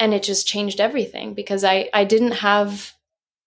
[0.00, 2.94] and it just changed everything because i i didn't have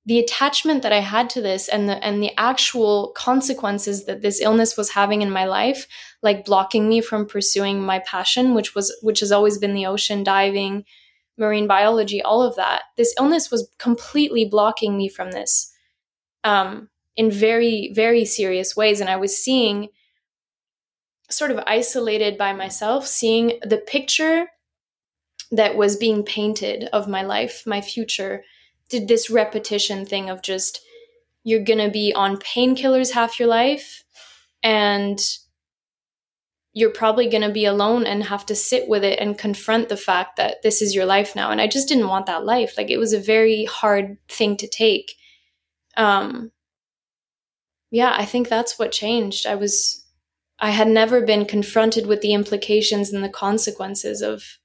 [0.06, 4.42] the attachment that i had to this and the and the actual consequences that this
[4.42, 5.88] illness was having in my life
[6.22, 10.24] like blocking me from pursuing my passion which was which has always been the ocean
[10.24, 10.84] diving
[11.38, 15.72] marine biology all of that this illness was completely blocking me from this
[16.44, 19.00] um in very, very serious ways.
[19.00, 19.90] And I was seeing,
[21.30, 24.48] sort of isolated by myself, seeing the picture
[25.52, 28.44] that was being painted of my life, my future,
[28.90, 30.82] did this repetition thing of just,
[31.44, 34.04] you're going to be on painkillers half your life
[34.62, 35.20] and
[36.74, 39.98] you're probably going to be alone and have to sit with it and confront the
[39.98, 42.90] fact that this is your life now and i just didn't want that life like
[42.90, 45.14] it was a very hard thing to take
[45.98, 46.52] um
[47.94, 49.46] yeah, I think that's what changed.
[49.46, 50.04] I was
[50.58, 54.58] I had never been confronted with the implications and the consequences of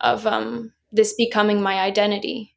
[0.00, 2.54] of um this becoming my identity.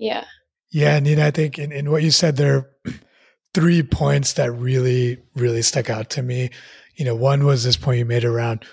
[0.00, 0.24] Yeah.
[0.72, 2.92] Yeah, Nina, I think in, in what you said there are
[3.54, 6.50] three points that really, really stuck out to me.
[6.96, 8.64] You know, one was this point you made around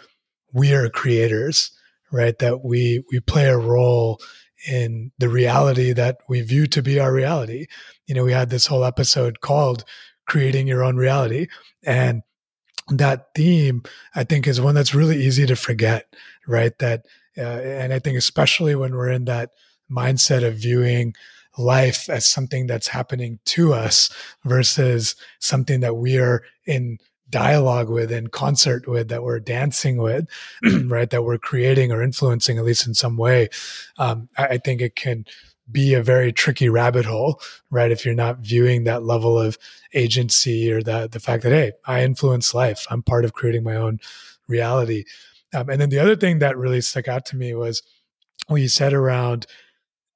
[0.54, 1.72] we are creators,
[2.12, 2.40] right?
[2.40, 4.20] That we we play a role
[4.68, 7.68] in the reality that we view to be our reality
[8.08, 9.84] you know, we had this whole episode called
[10.28, 11.48] Creating Your Own Reality.
[11.86, 12.24] And
[12.90, 13.84] that theme,
[14.16, 16.06] I think, is one that's really easy to forget,
[16.48, 16.78] right?
[16.80, 17.06] That,
[17.38, 19.52] uh, and I think especially when we're in that
[19.92, 21.16] mindset of viewing
[21.58, 24.14] life as something that's happening to us
[24.46, 30.28] versus something that we are in dialogue with in concert with that we're dancing with
[30.86, 33.50] right that we're creating or influencing at least in some way
[33.98, 35.26] um, I, I, think it can
[35.72, 37.92] be a very tricky rabbit hole, right?
[37.92, 39.58] If you're not viewing that level of
[39.94, 43.76] agency or the the fact that hey, I influence life, I'm part of creating my
[43.76, 44.00] own
[44.48, 45.04] reality.
[45.54, 47.82] Um, and then the other thing that really stuck out to me was
[48.48, 49.46] what you said around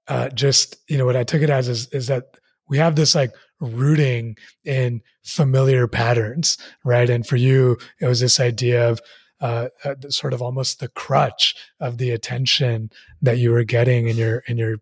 [0.08, 2.38] uh, just you know what I took it as is, is that
[2.68, 4.36] we have this like rooting
[4.66, 7.10] in familiar patterns, right?
[7.10, 9.00] And for you, it was this idea of
[9.42, 14.16] uh, uh, sort of almost the crutch of the attention that you were getting in
[14.16, 14.78] your in your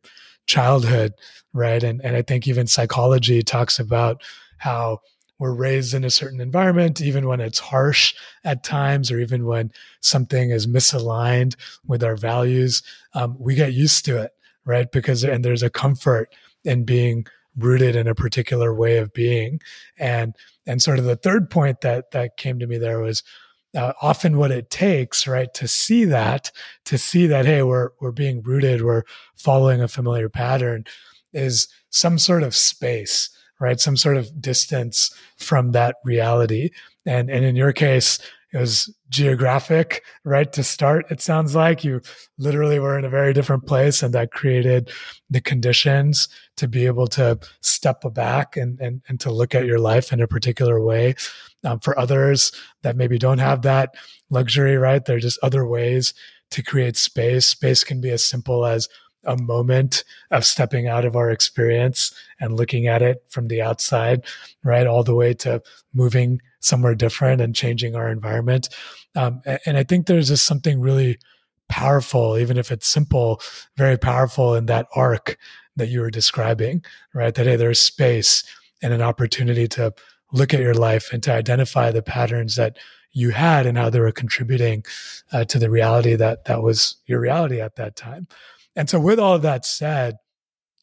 [0.47, 1.13] childhood,
[1.53, 1.84] right?
[1.84, 4.21] And and I think even psychology talks about
[4.58, 4.99] how
[5.39, 9.71] we're raised in a certain environment, even when it's harsh at times, or even when
[10.01, 11.55] something is misaligned
[11.88, 14.32] with our values, um, we get used to it,
[14.69, 14.91] right?
[14.91, 17.25] Because and there's a comfort in being
[17.58, 19.60] rooted in a particular way of being,
[19.97, 20.36] and
[20.67, 23.23] and sort of the third point that that came to me there was
[23.75, 26.51] uh, often what it takes, right, to see that,
[26.86, 29.03] to see that, hey, we're we're being rooted, we're
[29.36, 30.86] following a familiar pattern,
[31.34, 33.29] is some sort of space,
[33.60, 36.69] right, some sort of distance from that reality.
[37.08, 38.19] And and in your case,
[38.51, 40.51] it was geographic, right?
[40.53, 42.01] To start, it sounds like you
[42.38, 44.91] literally were in a very different place, and that created
[45.29, 49.79] the conditions to be able to step back and and, and to look at your
[49.79, 51.15] life in a particular way.
[51.65, 53.95] Um, for others that maybe don't have that
[54.29, 55.04] luxury, right?
[55.04, 56.13] There are just other ways
[56.52, 57.45] to create space.
[57.47, 58.87] Space can be as simple as
[59.25, 64.23] a moment of stepping out of our experience and looking at it from the outside,
[64.63, 64.87] right?
[64.87, 65.62] All the way to
[65.93, 68.69] moving somewhere different and changing our environment.
[69.15, 71.17] Um, and I think there's just something really
[71.69, 73.41] powerful, even if it's simple,
[73.77, 75.37] very powerful in that arc
[75.75, 76.83] that you were describing,
[77.13, 77.33] right?
[77.33, 78.43] That, hey, there's space
[78.81, 79.93] and an opportunity to
[80.31, 82.77] look at your life and to identify the patterns that
[83.12, 84.83] you had and how they were contributing
[85.31, 88.27] uh, to the reality that that was your reality at that time.
[88.75, 90.17] And so, with all of that said,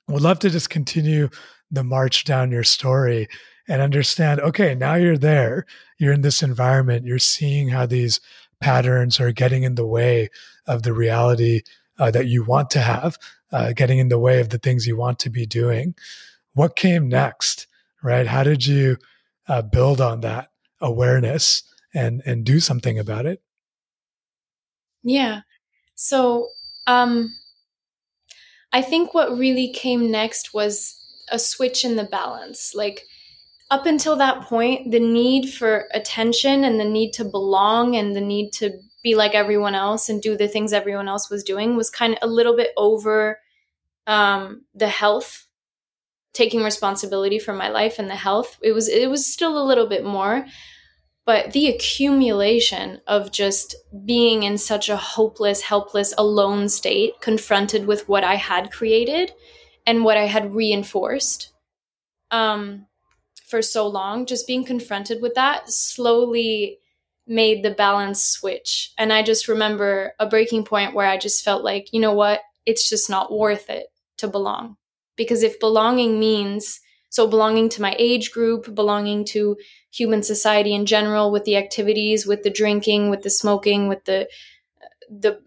[0.08, 1.28] would love to just continue
[1.70, 3.28] the march down your story
[3.68, 5.66] and understand okay, now you're there,
[5.98, 8.20] you're in this environment, you're seeing how these
[8.60, 10.30] patterns are getting in the way
[10.66, 11.62] of the reality
[11.98, 13.18] uh, that you want to have,
[13.52, 15.94] uh, getting in the way of the things you want to be doing.
[16.54, 17.66] What came next,
[18.02, 18.26] right?
[18.26, 18.96] How did you
[19.48, 20.50] uh, build on that
[20.80, 21.62] awareness
[21.94, 23.42] and and do something about it?
[25.02, 25.42] Yeah.
[25.94, 26.48] So,
[26.86, 27.34] um,
[28.72, 31.00] I think what really came next was
[31.30, 32.72] a switch in the balance.
[32.74, 33.04] Like
[33.70, 38.20] up until that point, the need for attention and the need to belong and the
[38.20, 41.90] need to be like everyone else and do the things everyone else was doing was
[41.90, 43.38] kind of a little bit over
[44.06, 45.46] um, the health
[46.32, 48.58] taking responsibility for my life and the health.
[48.62, 50.46] It was it was still a little bit more
[51.26, 58.08] but the accumulation of just being in such a hopeless helpless alone state confronted with
[58.08, 59.32] what i had created
[59.86, 61.52] and what i had reinforced
[62.30, 62.86] um,
[63.46, 66.78] for so long just being confronted with that slowly
[67.26, 68.92] made the balance switch.
[68.98, 72.40] And i just remember a breaking point where i just felt like you know what?
[72.64, 73.86] It's just not worth it
[74.18, 74.76] to belong.
[75.16, 79.56] Because if belonging means so belonging to my age group belonging to
[79.90, 84.28] human society in general with the activities with the drinking with the smoking with the
[85.08, 85.40] the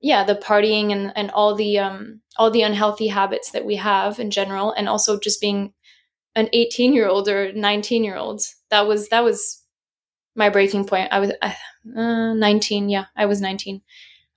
[0.00, 4.18] yeah the partying and and all the um all the unhealthy habits that we have
[4.20, 5.72] in general and also just being
[6.36, 9.62] an 18 year old or 19 year old that was that was
[10.36, 11.08] my breaking point.
[11.12, 13.80] I was uh, 19 yeah i was 19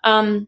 [0.03, 0.47] um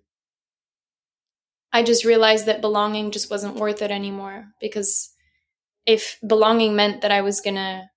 [1.73, 5.13] I just realized that belonging just wasn't worth it anymore because
[5.85, 7.89] if belonging meant that I was to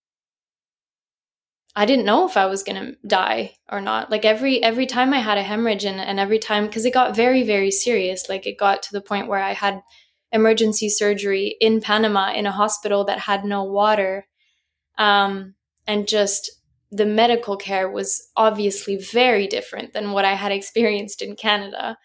[1.76, 4.11] I didn't know if I was to die or not.
[4.11, 7.16] Like every every time I had a hemorrhage and and every time cuz it got
[7.16, 9.82] very very serious, like it got to the point where I had
[10.35, 14.26] emergency surgery in Panama in a hospital that had no water.
[14.99, 15.55] Um
[15.87, 16.51] and just
[16.91, 21.97] the medical care was obviously very different than what I had experienced in Canada.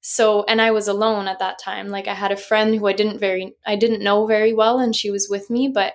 [0.00, 1.88] So and i was alone at that time.
[1.88, 4.96] Like i had a friend who i didn't very i didn't know very well and
[4.96, 5.94] she was with me but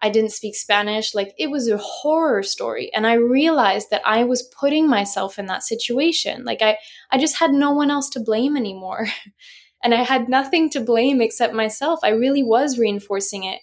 [0.00, 1.14] i didn't speak spanish.
[1.14, 5.46] Like it was a horror story and i realized that i was putting myself in
[5.46, 6.44] that situation.
[6.44, 6.78] Like i
[7.10, 9.06] i just had no one else to blame anymore
[9.82, 13.60] and i had nothing to blame except myself i really was reinforcing it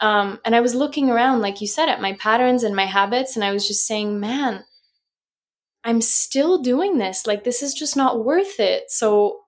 [0.00, 3.36] um, and i was looking around like you said at my patterns and my habits
[3.36, 4.64] and i was just saying man
[5.84, 7.26] I'm still doing this.
[7.26, 8.90] Like, this is just not worth it.
[8.90, 9.40] So,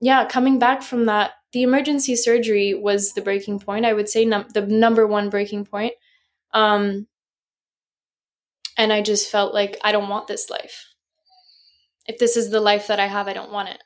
[0.00, 3.84] yeah, coming back from that, the emergency surgery was the breaking point.
[3.84, 5.92] I would say num- the number one breaking point.
[6.54, 7.06] Um,
[8.78, 10.86] and I just felt like I don't want this life.
[12.06, 13.82] If this is the life that I have, I don't want it.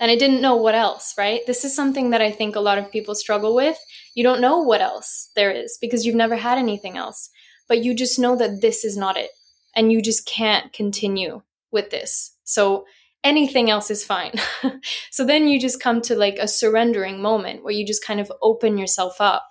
[0.00, 1.42] And I didn't know what else, right?
[1.46, 3.78] This is something that I think a lot of people struggle with.
[4.14, 7.28] You don't know what else there is because you've never had anything else,
[7.68, 9.30] but you just know that this is not it
[9.76, 12.34] and you just can't continue with this.
[12.44, 12.86] So
[13.22, 14.32] anything else is fine.
[15.10, 18.32] so then you just come to like a surrendering moment where you just kind of
[18.42, 19.48] open yourself up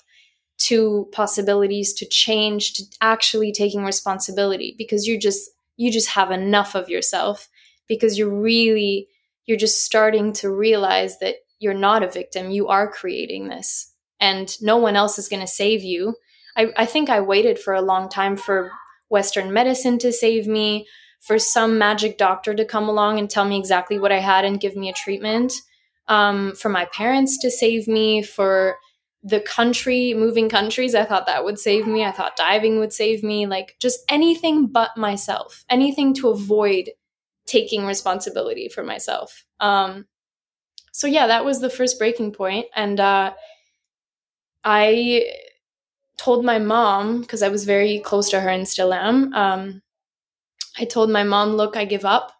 [0.58, 6.76] to possibilities to change to actually taking responsibility because you're just you just have enough
[6.76, 7.48] of yourself
[7.88, 9.08] because you're really
[9.50, 14.56] you're just starting to realize that you're not a victim you are creating this and
[14.62, 16.16] no one else is going to save you
[16.56, 18.72] I, I think i waited for a long time for
[19.10, 20.88] Western medicine to save me,
[21.20, 24.60] for some magic doctor to come along and tell me exactly what I had and
[24.60, 25.54] give me a treatment,
[26.08, 28.78] um, for my parents to save me, for
[29.22, 30.96] the country, moving countries.
[30.96, 32.06] I thought that would save me.
[32.06, 33.48] I thought diving would save me.
[33.48, 36.92] Like just anything but myself, anything to avoid
[37.50, 39.44] taking responsibility for myself.
[39.60, 40.06] Um,
[40.92, 43.34] so yeah, that was the first breaking point, and uh,
[44.64, 45.26] I
[46.18, 49.34] told my mom because I was very close to her and still am.
[49.34, 49.82] Um,
[50.78, 52.34] I told my mom, "Look, I give up.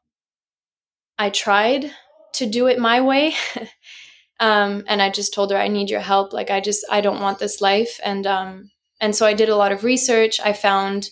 [1.18, 1.92] I tried
[2.34, 3.36] to do it my way."
[4.40, 6.34] um, and I just told her, "I need your help.
[6.34, 9.56] Like, I just, I don't want this life." And um, and so I did a
[9.56, 10.40] lot of research.
[10.40, 11.10] I found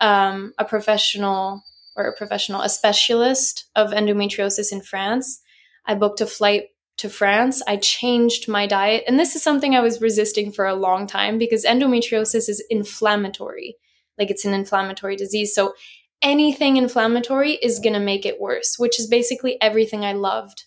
[0.00, 1.62] um, a professional
[1.96, 5.40] or a professional, a specialist of endometriosis in France.
[5.86, 6.64] I booked a flight
[6.98, 9.04] to France, I changed my diet.
[9.06, 13.76] And this is something I was resisting for a long time because endometriosis is inflammatory.
[14.18, 15.54] Like it's an inflammatory disease.
[15.54, 15.74] So
[16.22, 20.64] anything inflammatory is going to make it worse, which is basically everything I loved.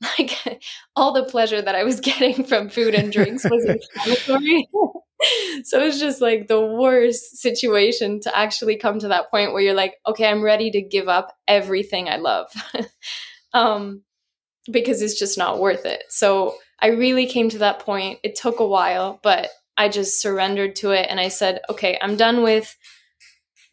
[0.18, 0.62] Like
[0.94, 3.64] all the pleasure that I was getting from food and drinks was
[4.06, 4.68] inflammatory.
[5.64, 9.62] so it was just like the worst situation to actually come to that point where
[9.62, 12.46] you're like, okay, I'm ready to give up everything I love.
[13.52, 14.02] um,
[14.70, 16.04] because it's just not worth it.
[16.10, 18.20] So I really came to that point.
[18.22, 22.16] It took a while, but I just surrendered to it and I said, okay, I'm
[22.16, 22.76] done with,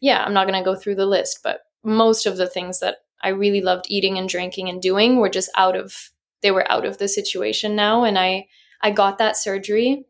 [0.00, 2.96] yeah, I'm not going to go through the list, but most of the things that
[3.22, 6.10] I really loved eating and drinking and doing were just out of,
[6.42, 8.04] they were out of the situation now.
[8.04, 8.48] And I,
[8.82, 10.06] I got that surgery.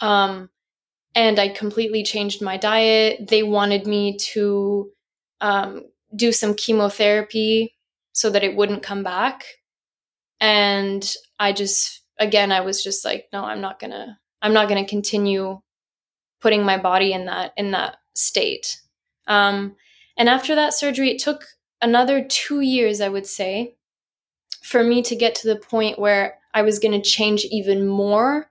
[0.00, 0.50] Um,
[1.14, 3.28] and I completely changed my diet.
[3.28, 4.90] They wanted me to
[5.40, 7.76] um, do some chemotherapy
[8.12, 9.44] so that it wouldn't come back.
[10.40, 11.08] And
[11.38, 15.60] I just, again, I was just like, no, I'm not gonna, I'm not gonna continue
[16.40, 18.80] putting my body in that in that state.
[19.26, 19.76] Um,
[20.16, 21.44] and after that surgery, it took
[21.82, 23.76] another two years, I would say,
[24.62, 28.50] for me to get to the point where I was going to change even more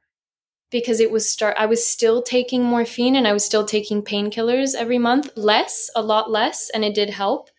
[0.71, 4.75] because it was start I was still taking morphine and I was still taking painkillers
[4.75, 7.49] every month, less, a lot less, and it did help.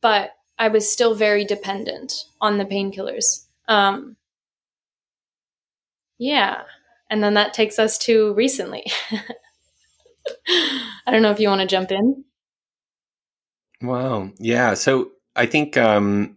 [0.00, 3.46] But I was still very dependent on the painkillers.
[3.68, 4.16] Um,
[6.18, 6.62] yeah.
[7.10, 8.84] And then that takes us to recently.
[11.06, 12.24] I don't know if you want to jump in.
[13.82, 14.30] Wow.
[14.38, 14.74] Yeah.
[14.74, 16.36] So I think um,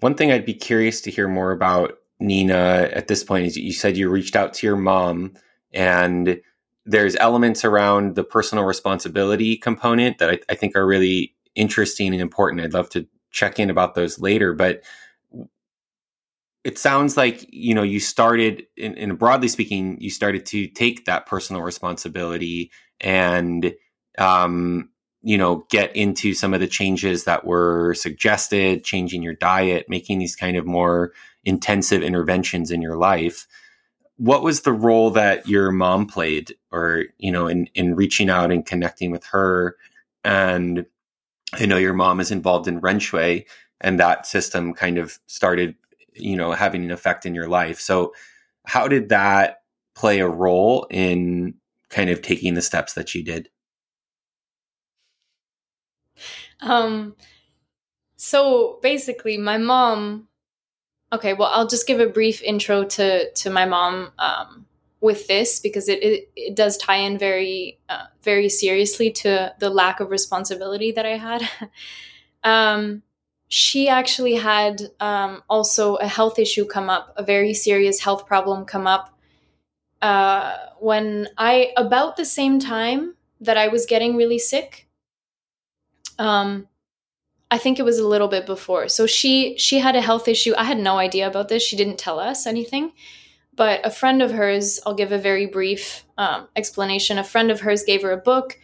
[0.00, 3.72] one thing I'd be curious to hear more about Nina, at this point, is you
[3.72, 5.34] said you reached out to your mom,
[5.72, 6.40] and
[6.84, 12.22] there's elements around the personal responsibility component that I, I think are really interesting and
[12.22, 12.62] important.
[12.62, 14.82] I'd love to check in about those later, but
[16.64, 21.04] it sounds like you know you started in, in, broadly speaking you started to take
[21.04, 23.72] that personal responsibility and
[24.18, 24.88] um,
[25.22, 30.18] you know get into some of the changes that were suggested changing your diet making
[30.18, 31.12] these kind of more
[31.44, 33.46] intensive interventions in your life
[34.16, 38.50] what was the role that your mom played or you know in in reaching out
[38.50, 39.76] and connecting with her?
[40.24, 40.86] And
[41.52, 43.44] i know your mom is involved in Ren Xue
[43.80, 45.76] and that system kind of started
[46.14, 47.80] you know having an effect in your life.
[47.80, 48.14] So
[48.64, 49.62] how did that
[49.94, 51.54] play a role in
[51.88, 53.48] kind of taking the steps that you did
[56.60, 57.14] um
[58.16, 60.28] so basically my mom
[61.12, 64.66] Okay, well, I'll just give a brief intro to to my mom um,
[65.00, 69.70] with this because it, it, it does tie in very uh, very seriously to the
[69.70, 71.48] lack of responsibility that I had.
[72.44, 73.02] um,
[73.48, 78.64] she actually had um, also a health issue come up, a very serious health problem
[78.64, 79.16] come up
[80.02, 84.85] uh, when I about the same time that I was getting really sick.
[86.18, 86.68] Um,
[87.50, 88.88] I think it was a little bit before.
[88.88, 90.54] So she she had a health issue.
[90.56, 91.62] I had no idea about this.
[91.62, 92.92] She didn't tell us anything.
[93.54, 97.18] But a friend of hers, I'll give a very brief um, explanation.
[97.18, 98.58] A friend of hers gave her a book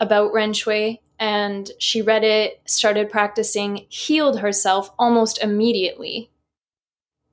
[0.00, 6.30] about Ren Xue, and she read it, started practicing, healed herself almost immediately.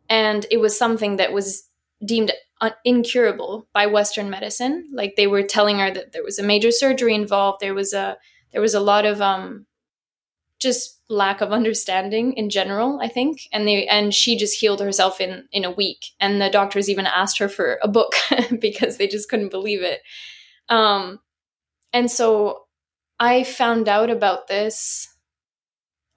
[0.09, 1.67] And it was something that was
[2.05, 4.89] deemed un- incurable by Western medicine.
[4.93, 7.59] Like they were telling her that there was a major surgery involved.
[7.59, 8.17] There was a
[8.51, 9.65] there was a lot of um,
[10.61, 13.41] just lack of understanding in general i think.
[13.51, 16.05] And they and she just healed herself in in a week.
[16.21, 18.13] And the doctors even asked her for a book
[18.59, 20.01] because they just couldn't believe it.
[20.69, 21.19] Um
[21.91, 22.61] and so
[23.19, 25.09] i found out about this.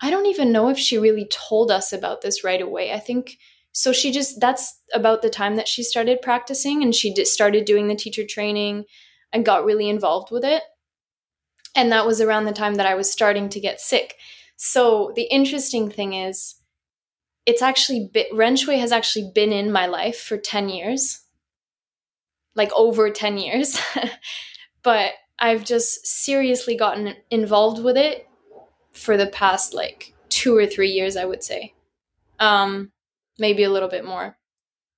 [0.00, 2.92] I don't even know if she really told us about this right away.
[2.92, 3.38] I think
[3.72, 7.88] so she just that's about the time that she started practicing and she started doing
[7.88, 8.84] the teacher training
[9.32, 10.62] and got really involved with it
[11.74, 14.16] and that was around the time that I was starting to get sick.
[14.56, 16.56] So the interesting thing is,
[17.46, 18.26] it's actually been,
[18.78, 21.20] has actually been in my life for 10 years,
[22.54, 23.78] like over 10 years.
[24.82, 28.28] but I've just seriously gotten involved with it
[28.92, 31.74] for the past like two or three years, I would say.
[32.40, 32.92] Um,
[33.38, 34.36] maybe a little bit more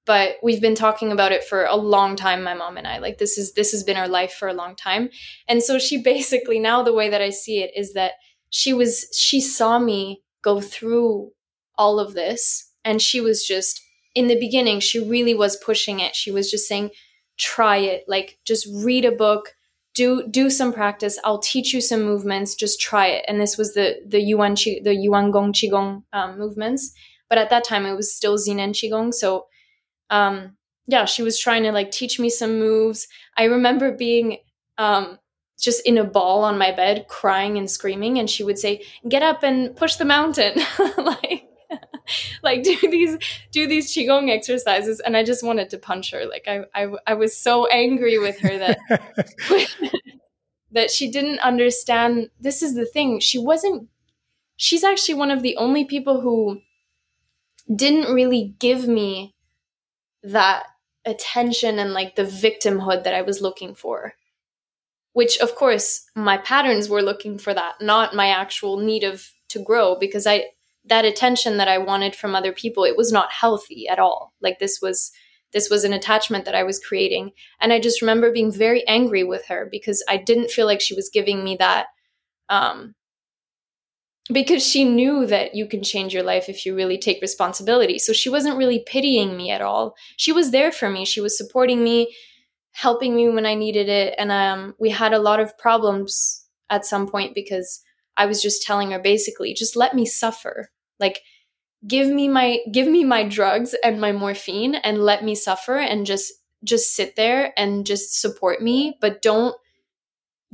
[0.06, 2.98] but we've been talking about it for a long time my mom and i.
[2.98, 5.10] Like this is this has been our life for a long time.
[5.48, 8.12] And so she basically now the way that i see it is that
[8.50, 11.32] she was she saw me go through
[11.76, 13.82] all of this and she was just
[14.14, 16.16] in the beginning she really was pushing it.
[16.16, 16.90] She was just saying
[17.36, 18.04] try it.
[18.08, 19.54] Like just read a book.
[19.94, 21.18] Do do some practice.
[21.24, 22.54] I'll teach you some movements.
[22.54, 23.24] Just try it.
[23.28, 26.92] And this was the the yuan Qi, the yuan gong qigong um, movements.
[27.28, 29.12] But at that time it was still Zhineng qigong.
[29.12, 29.46] So
[30.10, 33.08] um, yeah, she was trying to like teach me some moves.
[33.36, 34.38] I remember being
[34.78, 35.18] um,
[35.58, 39.22] just in a ball on my bed, crying and screaming, and she would say, "Get
[39.22, 40.60] up and push the mountain,"
[40.98, 41.48] like,
[42.42, 43.18] like do these
[43.50, 45.00] do these qigong exercises.
[45.00, 46.26] And I just wanted to punch her.
[46.26, 48.78] Like I I, I was so angry with her that
[50.72, 52.30] that she didn't understand.
[52.40, 53.20] This is the thing.
[53.20, 53.88] She wasn't.
[54.56, 56.60] She's actually one of the only people who
[57.74, 59.34] didn't really give me
[60.26, 60.64] that
[61.04, 64.14] attention and like the victimhood that I was looking for.
[65.12, 69.62] Which of course my patterns were looking for that, not my actual need of to
[69.62, 70.46] grow because I
[70.84, 74.34] that attention that I wanted from other people, it was not healthy at all.
[74.40, 75.12] Like this was
[75.52, 77.30] this was an attachment that I was creating.
[77.60, 80.94] And I just remember being very angry with her because I didn't feel like she
[80.94, 81.86] was giving me that
[82.48, 82.94] um
[84.32, 87.98] because she knew that you can change your life if you really take responsibility.
[87.98, 89.94] So she wasn't really pitying me at all.
[90.16, 91.04] She was there for me.
[91.04, 92.14] She was supporting me,
[92.72, 94.14] helping me when I needed it.
[94.18, 97.80] And um, we had a lot of problems at some point because
[98.16, 100.70] I was just telling her basically, just let me suffer.
[100.98, 101.20] Like,
[101.86, 106.06] give me my give me my drugs and my morphine and let me suffer and
[106.06, 106.32] just
[106.64, 109.54] just sit there and just support me but don't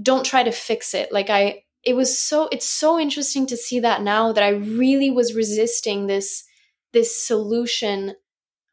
[0.03, 3.81] don't try to fix it like i it was so it's so interesting to see
[3.81, 6.45] that now that I really was resisting this
[6.93, 8.15] this solution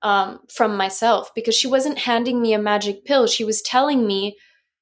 [0.01, 3.27] um, from myself because she wasn't handing me a magic pill.
[3.27, 4.37] She was telling me,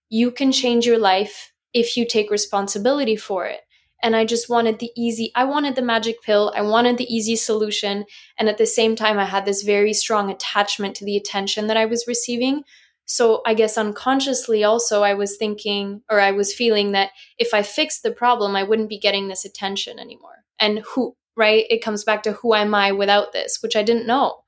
[0.09, 3.61] you can change your life if you take responsibility for it.
[4.03, 6.53] And I just wanted the easy, I wanted the magic pill.
[6.55, 8.05] I wanted the easy solution.
[8.38, 11.78] And at the same time, I had this very strong attachment to the attention that
[11.78, 12.63] I was receiving.
[13.10, 17.64] So I guess unconsciously also I was thinking or I was feeling that if I
[17.64, 20.43] fixed the problem, I wouldn't be getting this attention anymore.
[20.60, 21.66] And who, right?
[21.70, 24.41] It comes back to who am I without this, which I didn't know.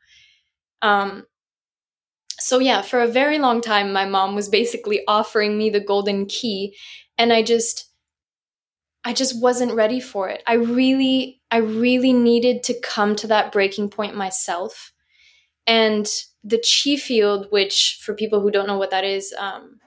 [0.81, 1.25] Um,
[2.37, 6.25] so yeah, for a very long time, my mom was basically offering me the golden
[6.25, 6.75] key,
[7.17, 7.89] and I just,
[9.05, 10.43] I just wasn't ready for it.
[10.47, 14.91] I really, I really needed to come to that breaking point myself,
[15.67, 16.07] and
[16.43, 19.79] the chi field, which for people who don't know what that is, um,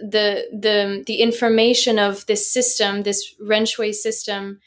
[0.00, 4.60] the the the information of this system, this Ren Xue system,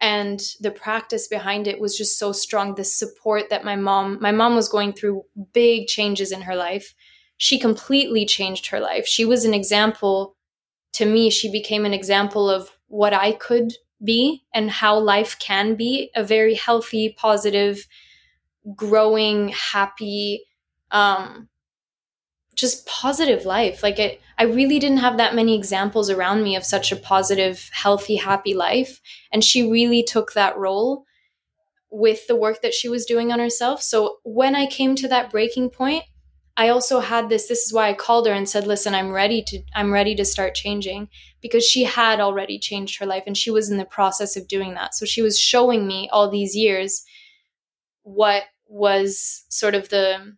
[0.00, 2.74] and the practice behind it was just so strong.
[2.74, 6.94] The support that my mom, my mom was going through big changes in her life.
[7.36, 9.06] She completely changed her life.
[9.06, 10.36] She was an example
[10.94, 11.30] to me.
[11.30, 16.22] She became an example of what I could be and how life can be a
[16.22, 17.86] very healthy, positive,
[18.76, 20.44] growing, happy,
[20.90, 21.48] um,
[22.54, 23.82] just positive life.
[23.82, 27.68] Like it, I really didn't have that many examples around me of such a positive,
[27.72, 29.00] healthy, happy life.
[29.32, 31.04] And she really took that role
[31.90, 33.82] with the work that she was doing on herself.
[33.82, 36.04] So when I came to that breaking point,
[36.56, 39.42] I also had this this is why I called her and said, "Listen, I'm ready
[39.48, 41.08] to I'm ready to start changing."
[41.40, 44.74] Because she had already changed her life and she was in the process of doing
[44.74, 44.94] that.
[44.94, 47.04] So she was showing me all these years
[48.02, 48.44] what
[48.74, 50.34] was sort of the,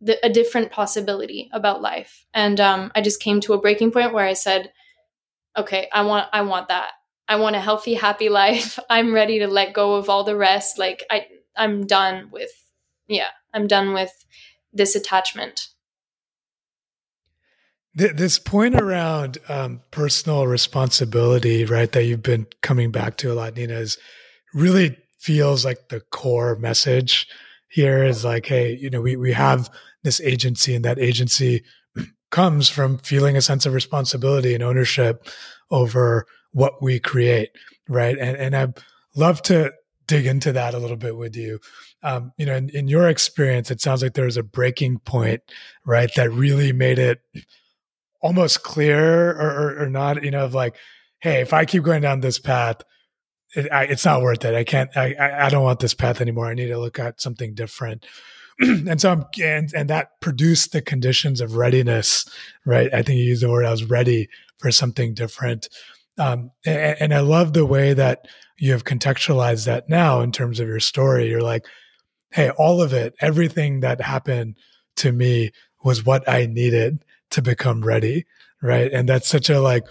[0.00, 2.26] the a different possibility about life.
[2.34, 4.72] And um, i just came to a breaking point where i said
[5.56, 6.90] okay i want i want that.
[7.28, 8.78] I want a healthy happy life.
[8.90, 10.78] I'm ready to let go of all the rest.
[10.78, 11.26] Like i
[11.56, 12.50] i'm done with
[13.06, 14.12] yeah i'm done with
[14.72, 15.68] this attachment.
[17.94, 23.56] This point around um, personal responsibility right that you've been coming back to a lot
[23.56, 23.96] nina is
[24.52, 27.26] really feels like the core message
[27.76, 29.68] here is like, hey, you know, we, we have
[30.02, 31.62] this agency and that agency
[32.30, 35.28] comes from feeling a sense of responsibility and ownership
[35.70, 37.50] over what we create.
[37.86, 38.16] Right.
[38.16, 38.78] And, and I'd
[39.14, 39.74] love to
[40.06, 41.60] dig into that a little bit with you.
[42.02, 45.42] Um, you know, in, in your experience, it sounds like there was a breaking point,
[45.84, 47.20] right, that really made it
[48.22, 50.76] almost clear or, or, or not, you know, of like,
[51.20, 52.80] hey, if I keep going down this path,
[53.56, 54.54] it, I, it's not worth it.
[54.54, 54.94] I can't.
[54.96, 56.46] I, I don't want this path anymore.
[56.46, 58.06] I need to look at something different.
[58.60, 62.28] and so I'm, and, and that produced the conditions of readiness,
[62.64, 62.92] right?
[62.92, 63.64] I think you used the word.
[63.64, 64.28] I was ready
[64.58, 65.68] for something different.
[66.18, 68.26] Um, and, and I love the way that
[68.58, 71.28] you have contextualized that now in terms of your story.
[71.28, 71.66] You're like,
[72.30, 74.56] hey, all of it, everything that happened
[74.96, 75.50] to me
[75.84, 78.26] was what I needed to become ready,
[78.62, 78.90] right?
[78.92, 79.84] And that's such a like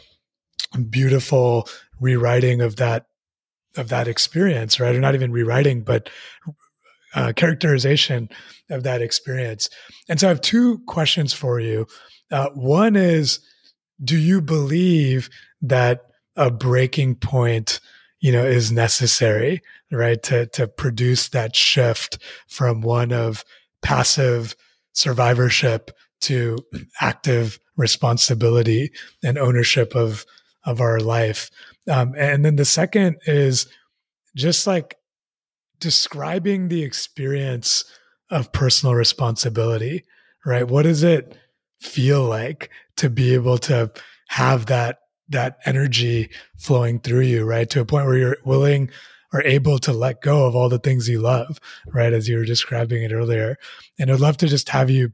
[0.89, 1.67] beautiful
[1.99, 3.05] rewriting of that
[3.77, 4.95] of that experience, right?
[4.95, 6.09] Or not even rewriting, but
[7.15, 8.29] uh, characterization
[8.69, 9.69] of that experience.
[10.09, 11.87] And so I have two questions for you.
[12.31, 13.39] Uh, one is,
[14.03, 15.29] do you believe
[15.61, 16.05] that
[16.35, 17.79] a breaking point,
[18.19, 19.61] you know, is necessary,
[19.91, 20.21] right?
[20.23, 22.17] To, to produce that shift
[22.47, 23.45] from one of
[23.81, 24.55] passive
[24.93, 26.57] survivorship to
[26.99, 28.91] active responsibility
[29.23, 30.25] and ownership of,
[30.65, 31.49] of our life.
[31.89, 33.67] Um, and then the second is
[34.35, 34.97] just like
[35.79, 37.85] describing the experience
[38.29, 40.03] of personal responsibility,
[40.45, 40.67] right?
[40.67, 41.37] What does it
[41.79, 43.91] feel like to be able to
[44.29, 47.69] have that that energy flowing through you, right?
[47.71, 48.91] To a point where you're willing
[49.33, 52.13] or able to let go of all the things you love, right?
[52.13, 53.57] As you were describing it earlier.
[53.97, 55.13] And I'd love to just have you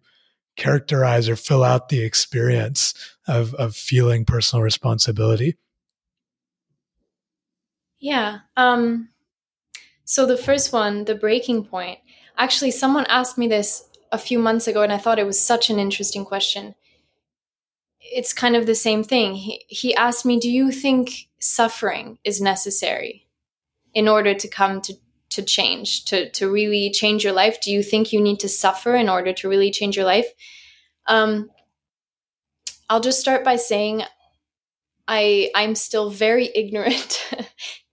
[0.58, 2.94] characterize or fill out the experience
[3.28, 5.56] of, of feeling personal responsibility.
[8.02, 8.40] Yeah.
[8.58, 9.10] Um,
[10.04, 12.00] so the first one, the breaking point,
[12.38, 15.70] actually, someone asked me this a few months ago, and I thought it was such
[15.70, 16.76] an interesting question.
[18.02, 19.36] It's kind of the same thing.
[19.36, 23.28] He, he asked me, Do you think suffering is necessary
[23.94, 24.96] in order to come to,
[25.30, 27.62] to change, to, to really change your life?
[27.62, 30.28] Do you think you need to suffer in order to really change your life?
[31.08, 31.52] Um,
[32.90, 34.04] I'll just start by saying
[35.08, 37.32] I I'm still very ignorant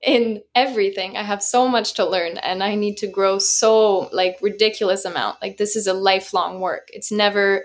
[0.02, 1.16] in everything.
[1.16, 5.42] I have so much to learn and I need to grow so like ridiculous amount.
[5.42, 6.88] Like this is a lifelong work.
[6.92, 7.64] It's never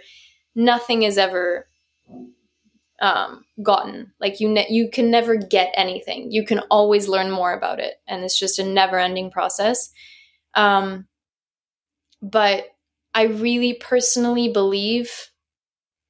[0.56, 1.68] nothing is ever
[3.02, 4.14] um, gotten.
[4.20, 6.32] Like you ne- you can never get anything.
[6.32, 9.92] You can always learn more about it and it's just a never-ending process.
[10.56, 11.08] Um,
[12.22, 12.66] but
[13.14, 15.30] I really personally believe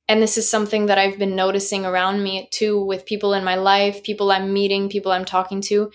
[0.08, 3.56] and this is something that I've been noticing around me too with people in my
[3.56, 5.92] life, people I'm meeting, people I'm talking to.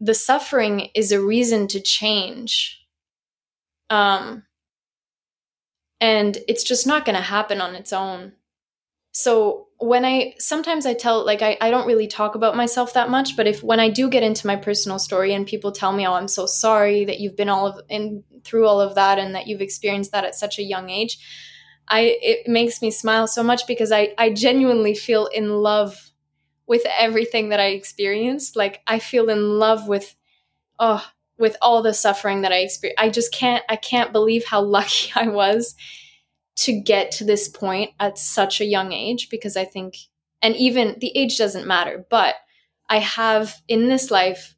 [0.00, 2.80] The suffering is a reason to change.
[3.90, 4.44] Um,
[6.00, 8.32] and it's just not going to happen on its own.
[9.12, 13.10] So when I sometimes I tell like I, I don't really talk about myself that
[13.10, 16.06] much, but if when I do get into my personal story and people tell me,
[16.06, 19.34] oh, I'm so sorry that you've been all of in through all of that and
[19.34, 21.18] that you've experienced that at such a young age,
[21.88, 26.10] I it makes me smile so much because I I genuinely feel in love
[26.66, 28.56] with everything that I experienced.
[28.56, 30.14] Like I feel in love with
[30.78, 31.06] oh
[31.38, 33.02] with all the suffering that I experienced.
[33.02, 35.74] I just can't I can't believe how lucky I was
[36.56, 39.96] to get to this point at such a young age because I think
[40.42, 42.34] and even the age doesn't matter, but
[42.88, 44.54] I have in this life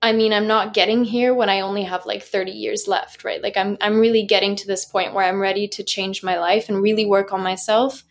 [0.00, 3.42] I mean, I'm not getting here when I only have like 30 years left, right?
[3.42, 6.68] Like I'm I'm really getting to this point where I'm ready to change my life
[6.68, 8.04] and really work on myself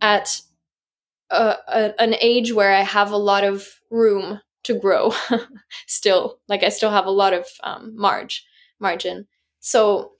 [0.00, 0.40] at
[1.30, 5.12] a, a, an age where I have a lot of room to grow
[5.86, 6.40] still.
[6.48, 8.46] Like I still have a lot of um, marge
[8.80, 9.26] margin.
[9.60, 10.12] So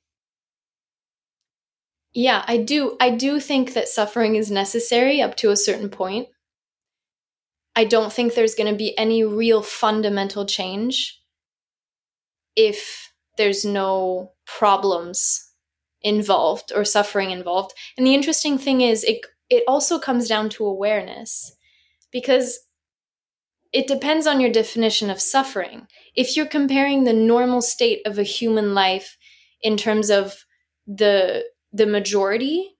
[2.12, 6.28] yeah, I do I do think that suffering is necessary up to a certain point.
[7.76, 11.20] I don't think there's going to be any real fundamental change
[12.56, 15.50] if there's no problems
[16.02, 17.74] involved or suffering involved.
[17.96, 21.54] And the interesting thing is it it also comes down to awareness
[22.10, 22.60] because
[23.72, 25.86] it depends on your definition of suffering.
[26.14, 29.18] If you're comparing the normal state of a human life
[29.60, 30.44] in terms of
[30.86, 32.76] the the majority,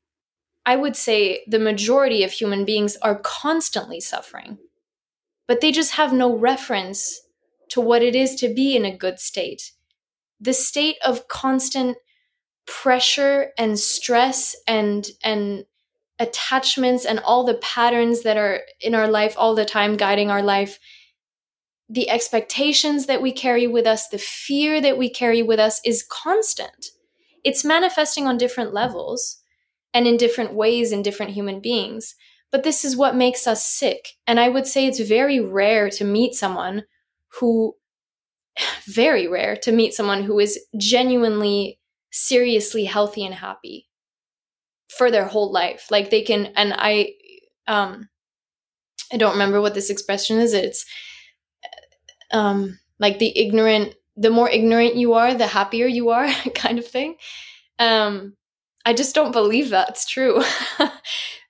[0.65, 4.59] I would say the majority of human beings are constantly suffering
[5.47, 7.21] but they just have no reference
[7.71, 9.73] to what it is to be in a good state.
[10.41, 11.97] The state of constant
[12.67, 15.65] pressure and stress and and
[16.19, 20.43] attachments and all the patterns that are in our life all the time guiding our
[20.43, 20.79] life
[21.91, 26.07] the expectations that we carry with us the fear that we carry with us is
[26.09, 26.87] constant
[27.43, 29.43] it's manifesting on different levels
[29.93, 32.15] and in different ways in different human beings
[32.55, 34.11] but this is what makes us sick.
[34.29, 36.85] And I would say it's very rare to meet someone
[37.41, 37.75] who,
[38.87, 41.81] very rare to meet someone who is genuinely,
[42.13, 43.89] seriously healthy and happy
[44.87, 45.89] for their whole life.
[45.91, 47.15] Like they can, and I,
[47.67, 48.09] um,
[49.13, 50.53] I don't remember what this expression is.
[50.55, 50.87] It's,
[52.31, 56.87] um, like the ignorant, the more ignorant you are, the happier you are, kind of
[56.87, 57.17] thing.
[57.81, 58.37] Um,
[58.87, 60.41] I just don't believe that's true.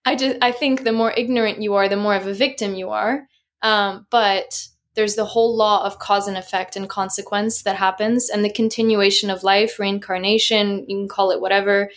[0.05, 2.91] I just I think the more ignorant you are, the more of a victim you
[2.91, 3.27] are.
[3.63, 8.45] Um, but there's the whole law of cause and effect and consequence that happens, and
[8.45, 11.91] the continuation of life, reincarnation, you can call it whatever.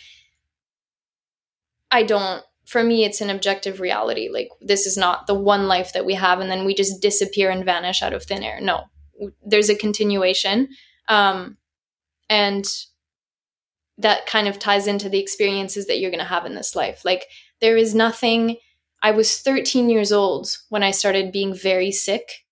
[1.90, 2.42] I don't.
[2.66, 4.28] For me, it's an objective reality.
[4.30, 7.50] Like this is not the one life that we have, and then we just disappear
[7.50, 8.60] and vanish out of thin air.
[8.60, 8.84] No,
[9.44, 10.68] there's a continuation,
[11.08, 11.56] um,
[12.28, 12.66] and
[13.98, 17.04] that kind of ties into the experiences that you're going to have in this life.
[17.04, 17.24] Like
[17.60, 18.56] there is nothing.
[19.02, 22.44] I was 13 years old when I started being very sick.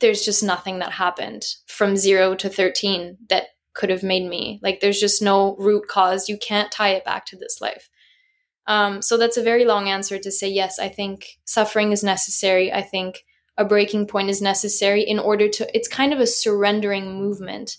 [0.00, 4.60] There's just nothing that happened from zero to 13 that could have made me.
[4.62, 6.28] Like, there's just no root cause.
[6.28, 7.88] You can't tie it back to this life.
[8.66, 12.72] Um, so that's a very long answer to say yes, I think suffering is necessary.
[12.72, 13.24] I think
[13.56, 17.76] a breaking point is necessary in order to, it's kind of a surrendering movement.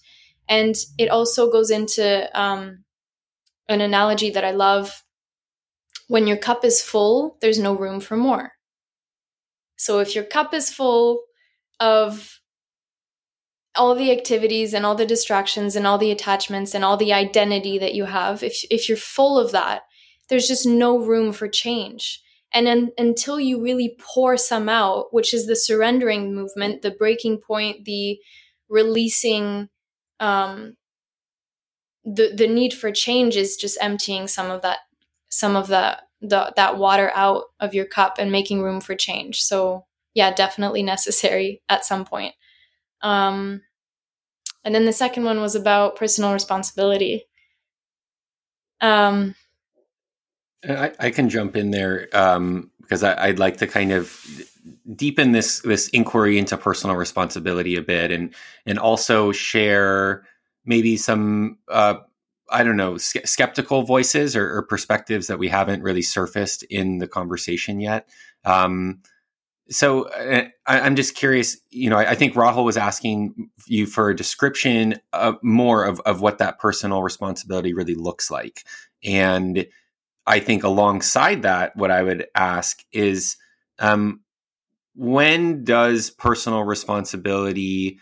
[0.50, 2.84] And it also goes into um,
[3.70, 5.03] an analogy that I love
[6.08, 8.54] when your cup is full, there's no room for more.
[9.78, 11.24] So if your cup is full
[11.80, 12.40] of
[13.76, 17.78] all the activities and all the distractions and all the attachments and all the identity
[17.80, 19.82] that you have if if you're full of that
[20.30, 22.22] there's just no room for change
[22.56, 27.40] and then, until you really pour some out which is the surrendering movement the breaking
[27.40, 28.20] point the
[28.70, 29.70] releasing
[30.20, 30.76] um
[32.06, 34.80] the the need for change is just emptying some of that
[35.34, 39.42] some of that the, that water out of your cup and making room for change
[39.42, 42.34] so yeah definitely necessary at some point
[43.04, 43.62] um,
[44.64, 47.26] and then the second one was about personal responsibility.
[48.82, 49.36] Um,
[50.68, 54.26] I, I can jump in there um, because I, would like to kind of
[54.96, 58.34] deepen this this inquiry into personal responsibility a bit, and
[58.66, 60.24] and also share
[60.66, 61.96] maybe some uh,
[62.54, 67.08] I don't know skeptical voices or, or, perspectives that we haven't really surfaced in the
[67.08, 68.08] conversation yet.
[68.46, 69.02] Um,
[69.70, 71.58] so uh, I, am just curious.
[71.70, 76.00] You know, I, I, think Rahul was asking you for a description of more of,
[76.02, 78.64] of what that personal responsibility really looks like,
[79.04, 79.66] and
[80.28, 83.38] I think alongside that, what I would ask is,
[83.80, 84.22] um,
[84.96, 88.00] when does personal responsibility,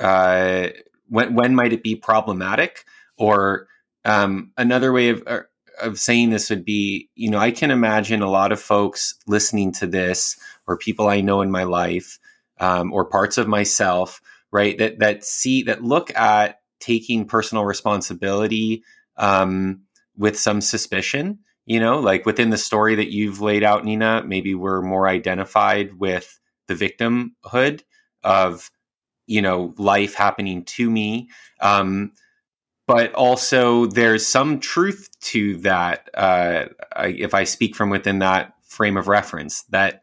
[0.00, 0.68] uh,
[1.08, 2.84] when when might it be problematic,
[3.18, 3.66] or
[4.04, 5.40] um, another way of uh,
[5.80, 9.72] of saying this would be, you know, I can imagine a lot of folks listening
[9.72, 12.18] to this or people I know in my life
[12.58, 14.20] um, or parts of myself,
[14.52, 14.76] right?
[14.78, 18.84] That that see that look at taking personal responsibility
[19.16, 19.82] um,
[20.16, 21.40] with some suspicion.
[21.66, 25.98] You know, like within the story that you've laid out, Nina, maybe we're more identified
[25.98, 26.38] with
[26.68, 27.82] the victimhood
[28.24, 28.70] of
[29.26, 31.28] you know life happening to me.
[31.60, 32.12] Um,
[32.90, 36.10] but also there's some truth to that.
[36.12, 36.64] Uh,
[36.96, 40.02] if I speak from within that frame of reference, that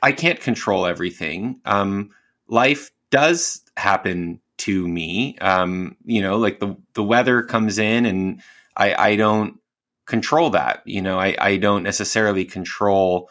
[0.00, 1.60] I can't control everything.
[1.64, 2.10] Um,
[2.46, 5.36] life does happen to me.
[5.40, 8.40] Um, you know, like the the weather comes in, and
[8.76, 9.58] I, I don't
[10.06, 10.80] control that.
[10.84, 13.30] You know, I, I don't necessarily control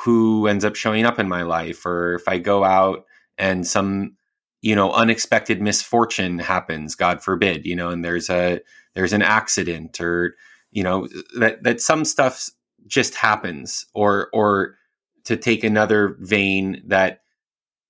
[0.00, 3.04] who ends up showing up in my life, or if I go out
[3.38, 4.16] and some
[4.64, 8.58] you know unexpected misfortune happens god forbid you know and there's a
[8.94, 10.34] there's an accident or
[10.72, 11.06] you know
[11.38, 12.48] that that some stuff
[12.86, 14.76] just happens or or
[15.24, 17.20] to take another vein that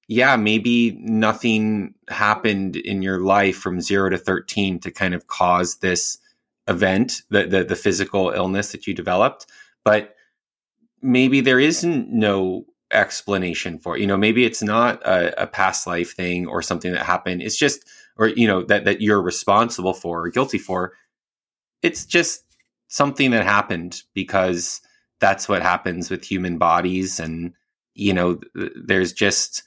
[0.09, 5.77] yeah maybe nothing happened in your life from 0 to 13 to kind of cause
[5.77, 6.19] this
[6.67, 9.47] event the the, the physical illness that you developed
[9.85, 10.17] but
[11.01, 12.65] maybe there isn't no
[12.95, 14.01] explanation for it.
[14.01, 17.43] You know, maybe it's not a, a, past life thing or something that happened.
[17.43, 17.85] It's just,
[18.17, 20.93] or you know, that that you're responsible for or guilty for.
[21.83, 22.45] It's just
[22.89, 24.81] something that happened because
[25.21, 27.53] that's what happens with human bodies, and
[27.95, 29.63] you know, th- there's just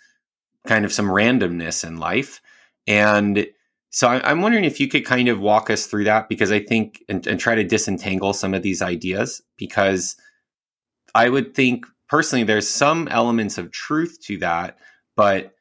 [0.65, 2.41] kind of some randomness in life,
[2.87, 3.47] and
[3.89, 6.59] so I, am wondering if you could kind of walk us through that because I
[6.59, 10.15] think and, and try to disentangle some of these ideas because
[11.15, 14.77] I would think personally, there's some elements of truth to that,
[15.15, 15.53] but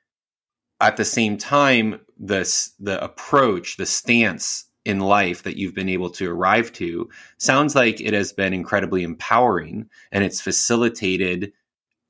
[0.80, 6.10] at the same time, the the approach, the stance in life that you've been able
[6.10, 11.52] to arrive to sounds like it has been incredibly empowering, and it's facilitated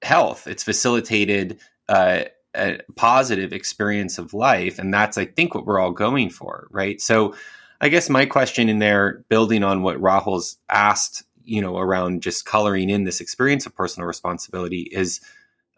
[0.03, 0.47] health.
[0.47, 1.59] It's facilitated
[1.89, 2.25] uh,
[2.55, 7.01] a positive experience of life, and that's I think what we're all going for, right?
[7.01, 7.35] So.
[7.79, 12.45] I guess my question in there, building on what Rahul's asked you know around just
[12.45, 15.21] coloring in this experience of personal responsibility is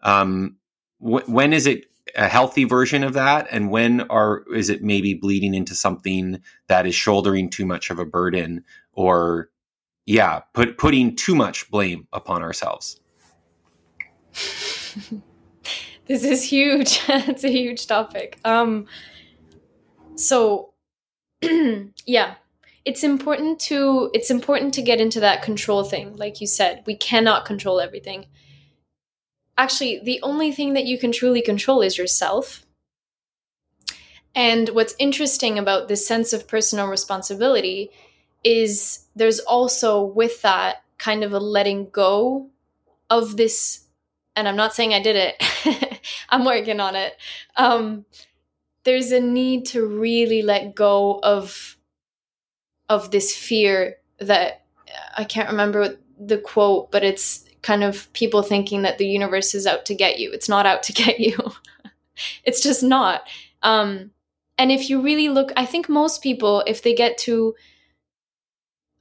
[0.01, 0.57] um,
[0.99, 3.47] wh- when is it a healthy version of that?
[3.51, 7.99] And when are is it maybe bleeding into something that is shouldering too much of
[7.99, 8.63] a burden
[8.93, 9.49] or
[10.05, 12.99] yeah put putting too much blame upon ourselves?
[16.07, 17.01] This is huge.
[17.07, 18.39] It's a huge topic.
[18.43, 18.87] Um
[20.15, 20.73] so
[22.07, 22.35] yeah
[22.85, 26.83] it's important to it's important to get into that control thing like you said.
[26.85, 28.27] We cannot control everything.
[29.57, 32.65] Actually the only thing that you can truly control is yourself.
[34.35, 37.89] And what's interesting about this sense of personal responsibility
[38.43, 42.49] is there's also with that kind of a letting go
[43.09, 43.85] of this
[44.35, 45.99] and i'm not saying i did it.
[46.29, 47.17] I'm working on it.
[47.55, 48.05] Um,
[48.83, 51.77] there's a need to really let go of
[52.89, 54.65] of this fear that
[55.17, 59.67] I can't remember the quote, but it's kind of people thinking that the universe is
[59.67, 60.31] out to get you.
[60.31, 61.37] It's not out to get you.
[62.43, 63.23] it's just not.
[63.61, 64.11] Um,
[64.57, 67.55] and if you really look, I think most people, if they get to,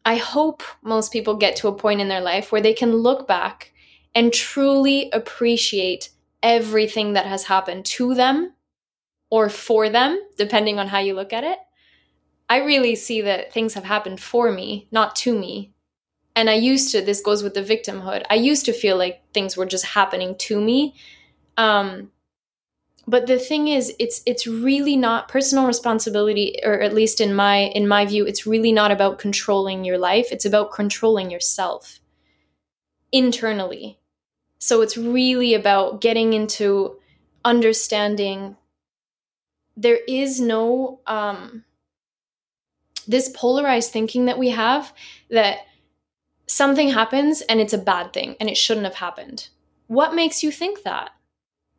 [0.05, 3.27] I hope most people get to a point in their life where they can look
[3.27, 3.73] back
[4.15, 6.11] and truly appreciate
[6.43, 8.53] everything that has happened to them
[9.31, 11.59] or for them, depending on how you look at it.
[12.49, 15.73] I really see that things have happened for me, not to me.
[16.35, 19.57] And I used to, this goes with the victimhood, I used to feel like things
[19.57, 20.95] were just happening to me.
[21.57, 22.13] Um,
[23.09, 27.57] but the thing is it's it's really not personal responsibility or at least in my
[27.75, 32.01] in my view it's really not about controlling your life it's about controlling yourself
[33.11, 33.99] internally
[34.59, 36.99] so it's really about getting into
[37.45, 38.57] understanding
[39.75, 41.65] there is no um
[43.09, 44.93] this polarized thinking that we have
[45.31, 45.59] that
[46.47, 49.49] something happens and it's a bad thing and it shouldn't have happened
[49.89, 51.11] what makes you think that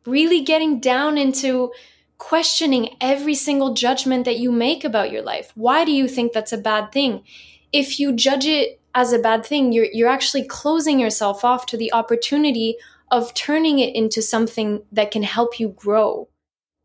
[0.06, 1.72] really getting down into
[2.18, 5.52] questioning every single judgment that you make about your life.
[5.54, 7.24] Why do you think that's a bad thing?
[7.72, 11.76] If you judge it as a bad thing, you're you're actually closing yourself off to
[11.76, 12.76] the opportunity
[13.10, 16.28] of turning it into something that can help you grow.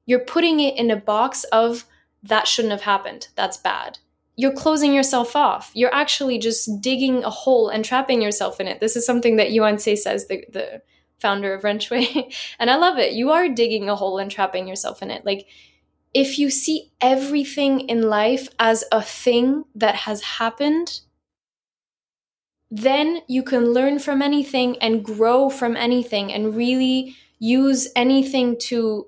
[0.05, 1.85] You're putting it in a box of
[2.23, 3.27] that shouldn't have happened.
[3.35, 3.99] That's bad.
[4.35, 5.71] You're closing yourself off.
[5.73, 8.79] You're actually just digging a hole and trapping yourself in it.
[8.79, 10.81] This is something that Yuan Tse says the, the
[11.19, 12.33] founder of Ren Xue.
[12.59, 13.13] and I love it.
[13.13, 15.25] You are digging a hole and trapping yourself in it.
[15.25, 15.47] Like,
[16.13, 21.01] if you see everything in life as a thing that has happened,
[22.71, 29.07] then you can learn from anything and grow from anything and really use anything to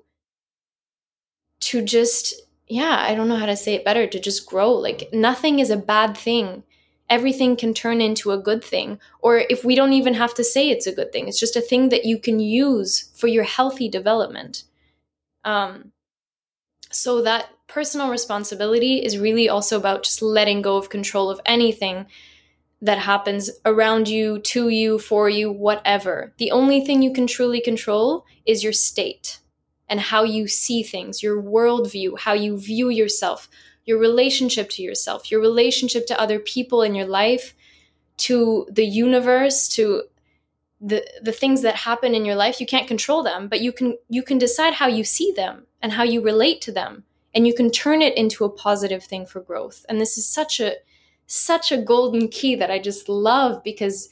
[1.60, 2.34] to just
[2.68, 5.70] yeah i don't know how to say it better to just grow like nothing is
[5.70, 6.62] a bad thing
[7.10, 8.98] everything can turn into a good thing.
[9.20, 11.60] Or if we don't even have to say it's a good thing, it's just a
[11.60, 14.64] thing that you can use for your healthy development.
[15.44, 15.92] Um,
[16.90, 22.06] so that personal responsibility is really also about just letting go of control of anything
[22.80, 26.32] that happens around you, to you, for you, whatever.
[26.38, 29.40] The only thing you can truly control is your state
[29.88, 33.48] and how you see things, your worldview, how you view yourself,
[33.84, 37.54] your relationship to yourself, your relationship to other people in your life,
[38.18, 40.02] to the universe, to
[40.80, 42.60] the the things that happen in your life.
[42.60, 45.92] You can't control them, but you can you can decide how you see them and
[45.92, 49.40] how you relate to them, and you can turn it into a positive thing for
[49.40, 49.86] growth.
[49.88, 50.74] And this is such a
[51.26, 54.08] such a golden key that I just love because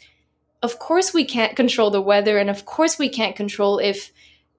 [0.63, 4.13] of course we can't control the weather and of course we can't control if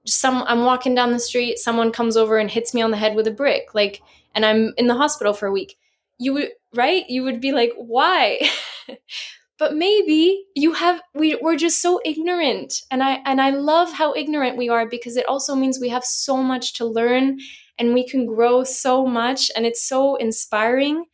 [0.08, 3.14] some I'm walking down the street, someone comes over and hits me on the head
[3.14, 3.74] with a brick.
[3.74, 4.02] Like
[4.34, 5.76] and I'm in the hospital for a week,
[6.18, 7.08] you would, right?
[7.08, 8.40] You would be like, why?
[9.58, 14.14] but maybe you have we we're just so ignorant and i and i love how
[14.14, 17.38] ignorant we are because it also means we have so much to learn
[17.78, 21.04] and we can grow so much and it's so inspiring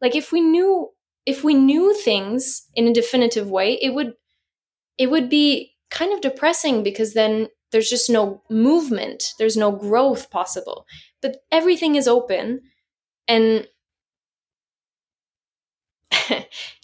[0.00, 0.88] like if we knew
[1.26, 4.14] if we knew things in a definitive way it would
[4.96, 9.34] it would be kind of depressing because then there's just no movement.
[9.38, 10.86] There's no growth possible.
[11.22, 12.62] But everything is open.
[13.28, 13.68] And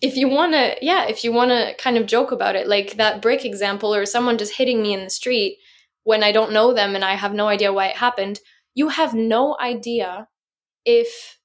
[0.03, 2.97] if you want to yeah if you want to kind of joke about it like
[2.97, 5.59] that brick example or someone just hitting me in the street
[6.05, 8.41] when i don't know them and i have no idea why it happened
[8.75, 10.29] you have no idea
[10.85, 11.39] if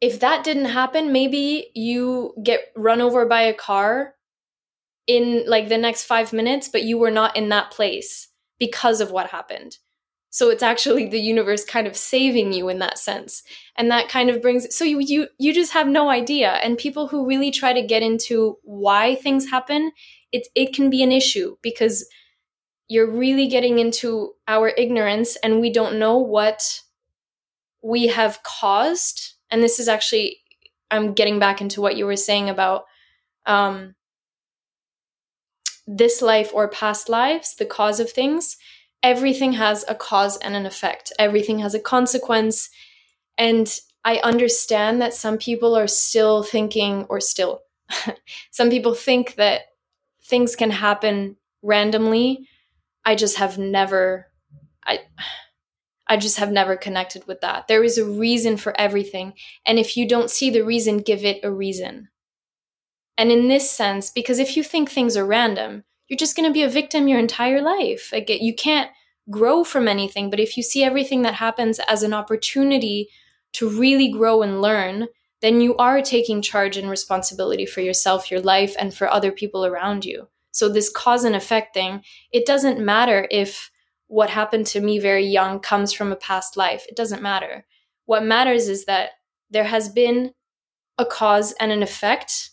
[0.00, 4.14] if that didn't happen maybe you get run over by a car
[5.06, 8.28] in like the next 5 minutes but you were not in that place
[8.62, 9.78] because of what happened.
[10.30, 13.42] So it's actually the universe kind of saving you in that sense.
[13.76, 16.52] And that kind of brings so you you you just have no idea.
[16.62, 19.90] And people who really try to get into why things happen
[20.30, 22.06] it it can be an issue because
[22.86, 26.62] you're really getting into our ignorance and we don't know what
[27.82, 29.34] we have caused.
[29.50, 30.38] And this is actually
[30.92, 32.84] i'm getting back into what you were saying about
[33.46, 33.94] um
[35.86, 38.56] this life or past lives the cause of things
[39.02, 42.70] everything has a cause and an effect, everything has a consequence.
[43.36, 43.68] And
[44.04, 47.62] I understand that some people are still thinking, or still,
[48.50, 49.62] some people think that
[50.24, 52.48] things can happen randomly.
[53.04, 54.28] I just have never,
[54.84, 55.00] I,
[56.06, 57.66] I just have never connected with that.
[57.68, 59.34] There is a reason for everything.
[59.66, 62.08] And if you don't see the reason, give it a reason.
[63.18, 66.52] And in this sense, because if you think things are random, you're just going to
[66.52, 68.10] be a victim your entire life.
[68.12, 68.90] Like you can't
[69.30, 73.08] grow from anything, but if you see everything that happens as an opportunity
[73.54, 75.08] to really grow and learn,
[75.40, 79.66] then you are taking charge and responsibility for yourself, your life, and for other people
[79.66, 80.28] around you.
[80.52, 83.70] So, this cause and effect thing, it doesn't matter if
[84.06, 86.84] what happened to me very young comes from a past life.
[86.88, 87.64] It doesn't matter.
[88.04, 89.10] What matters is that
[89.50, 90.32] there has been
[90.98, 92.50] a cause and an effect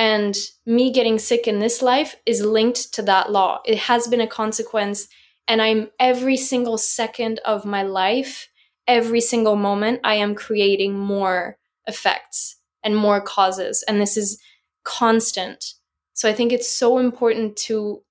[0.00, 0.34] and
[0.64, 3.60] me getting sick in this life is linked to that law.
[3.66, 5.08] It has been a consequence.
[5.46, 8.48] And I'm every single second of my life,
[8.88, 13.84] every single moment I am creating more effects and more causes.
[13.86, 14.40] And this is
[14.84, 15.74] constant.
[16.14, 18.02] So I think it's so important to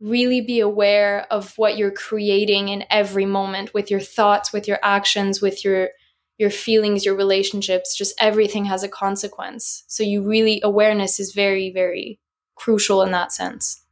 [0.00, 4.80] really be aware of what you're creating in every moment with your thoughts, with your
[4.82, 5.90] actions, with your
[6.38, 9.84] your feelings, your relationships, just everything has a consequence.
[9.88, 12.18] So you really awareness is very very
[12.54, 13.84] crucial in that sense.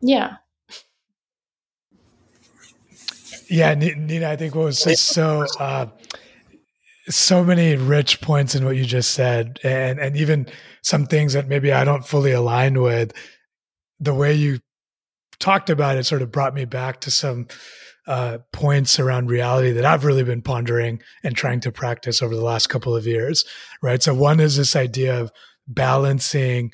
[0.00, 0.36] Yeah.
[3.48, 5.86] Yeah, Nina, I think what was just so uh,
[7.08, 10.46] so many rich points in what you just said, and and even
[10.82, 13.12] some things that maybe I don't fully align with.
[13.98, 14.60] The way you
[15.40, 17.48] talked about it sort of brought me back to some
[18.10, 22.42] uh, points around reality that I've really been pondering and trying to practice over the
[22.42, 23.44] last couple of years.
[23.82, 24.02] Right.
[24.02, 25.30] So one is this idea of
[25.68, 26.72] balancing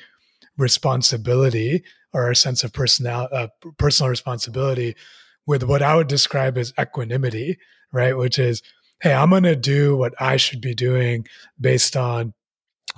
[0.57, 1.84] responsibility
[2.14, 4.97] or our sense of personal uh, personal responsibility
[5.47, 7.59] with what I would describe as equanimity,
[7.93, 8.16] right?
[8.16, 8.62] Which is
[9.03, 11.26] hey, I'm going to do what I should be doing
[11.61, 12.32] based on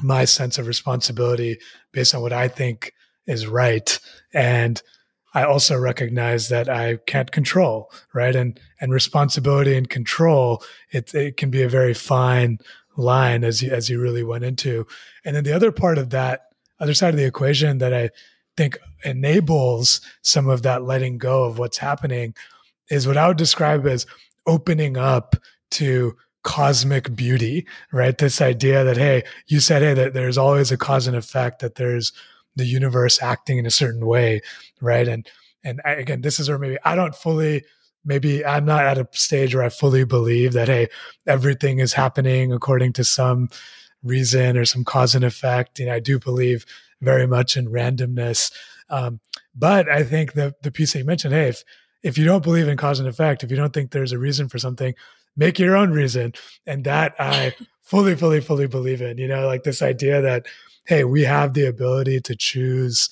[0.00, 1.58] my sense of responsibility,
[1.92, 2.92] based on what I think
[3.26, 3.98] is right.
[4.32, 4.80] And
[5.34, 8.34] I also recognize that I can't control, right?
[8.34, 12.58] And and responsibility and control, it it can be a very fine
[12.96, 14.86] line as you as you really went into.
[15.24, 16.46] And then the other part of that
[16.80, 18.10] other side of the equation that I
[18.56, 22.34] think enables some of that letting go of what's happening
[22.90, 24.06] is what I would describe as
[24.46, 25.36] opening up
[25.72, 28.16] to cosmic beauty, right?
[28.16, 31.74] This idea that, hey, you said, hey, that there's always a cause and effect, that
[31.74, 32.12] there's
[32.58, 34.42] the universe acting in a certain way,
[34.80, 35.08] right?
[35.08, 35.26] And
[35.64, 37.64] and again, this is where maybe I don't fully,
[38.04, 40.88] maybe I'm not at a stage where I fully believe that, hey,
[41.26, 43.48] everything is happening according to some
[44.02, 45.80] reason or some cause and effect.
[45.80, 46.64] And I do believe
[47.00, 48.52] very much in randomness.
[48.88, 49.20] Um,
[49.54, 51.64] but I think the the piece that you mentioned, hey, if
[52.02, 54.48] if you don't believe in cause and effect, if you don't think there's a reason
[54.48, 54.94] for something,
[55.36, 56.32] make your own reason.
[56.66, 60.46] And that I fully, fully, fully believe in, you know, like this idea that,
[60.88, 63.10] hey, we have the ability to choose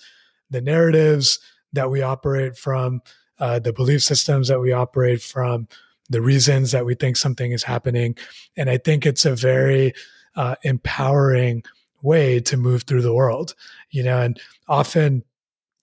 [0.48, 1.38] the narratives
[1.74, 3.02] that we operate from,
[3.38, 5.68] uh, the belief systems that we operate from,
[6.08, 8.16] the reasons that we think something is happening.
[8.56, 9.92] And I think it's a very
[10.36, 11.64] uh, empowering
[12.00, 13.54] way to move through the world,
[13.90, 15.22] you know, and often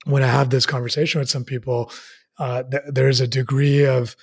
[0.06, 1.91] when I have this conversation with some people,
[2.39, 4.16] uh, th- there's a degree of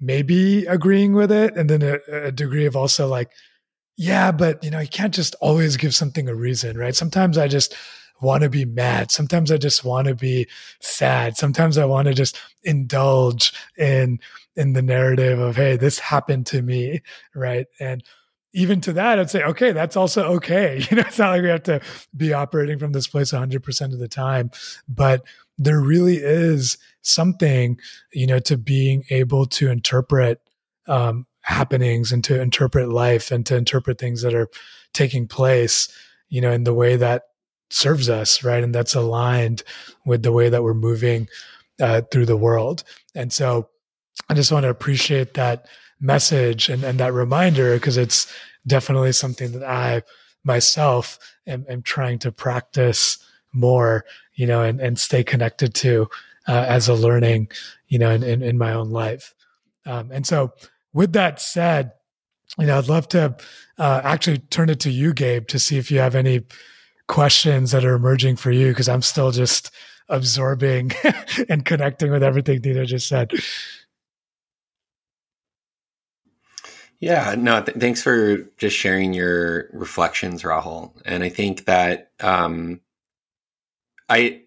[0.00, 3.30] maybe agreeing with it and then a, a, degree of also like
[3.98, 6.96] yeah but you know you can't just always give something a reason right?
[6.96, 7.74] Sometimes i just
[8.20, 9.10] want to be mad.
[9.10, 10.48] Sometimes i just want to be
[10.80, 11.36] sad.
[11.36, 14.18] Sometimes i want to just indulge in
[14.56, 17.02] in the narrative of hey this happened to me
[17.34, 17.66] right?
[17.78, 18.02] And
[18.54, 20.82] even to that i'd say okay that's also okay.
[20.90, 21.80] You know it's not like we have to
[22.16, 24.50] be operating from this place 100% of the time
[24.88, 25.22] but
[25.58, 27.78] there really is something,
[28.12, 30.40] you know, to being able to interpret
[30.86, 34.48] um, happenings and to interpret life and to interpret things that are
[34.92, 35.88] taking place,
[36.28, 37.22] you know, in the way that
[37.70, 38.62] serves us, right?
[38.62, 39.62] And that's aligned
[40.06, 41.28] with the way that we're moving
[41.80, 42.84] uh, through the world.
[43.14, 43.68] And so
[44.28, 45.66] I just want to appreciate that
[46.00, 48.32] message and, and that reminder because it's
[48.66, 50.02] definitely something that I
[50.44, 53.18] myself am, am trying to practice
[53.52, 54.04] more
[54.38, 56.08] you know, and, and stay connected to
[56.46, 57.50] uh, as a learning,
[57.88, 59.34] you know, in, in, in my own life.
[59.84, 60.52] Um, and so
[60.98, 61.92] with that said,
[62.58, 63.36] you know, I'd love to
[63.78, 66.44] uh, actually turn it to you, Gabe, to see if you have any
[67.06, 69.70] questions that are emerging for you, because I'm still just
[70.08, 70.90] absorbing
[71.48, 73.30] and connecting with everything Nina just said.
[76.98, 80.90] Yeah, no, th- thanks for just sharing your reflections, Rahul.
[81.04, 82.80] And I think that um,
[84.08, 84.42] I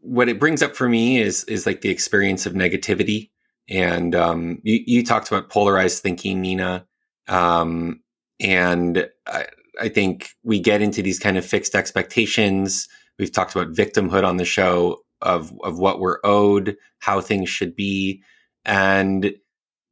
[0.00, 3.30] what it brings up for me is is like the experience of negativity
[3.68, 6.86] and um, you, you talked about polarized thinking nina.
[7.28, 8.00] Um,
[8.40, 9.46] and I,
[9.80, 12.88] I, think we get into these kind of fixed expectations.
[13.18, 17.76] We've talked about victimhood on the show of of what we're owed how things should
[17.76, 18.22] be.
[18.64, 19.34] And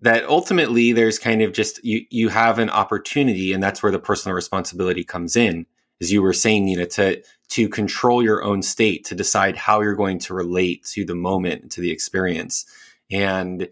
[0.00, 3.98] that ultimately there's kind of just you you have an opportunity and that's where the
[3.98, 5.66] personal responsibility comes in.
[6.00, 9.94] As you were saying nina to to control your own state, to decide how you're
[9.94, 12.66] going to relate to the moment, to the experience.
[13.10, 13.68] And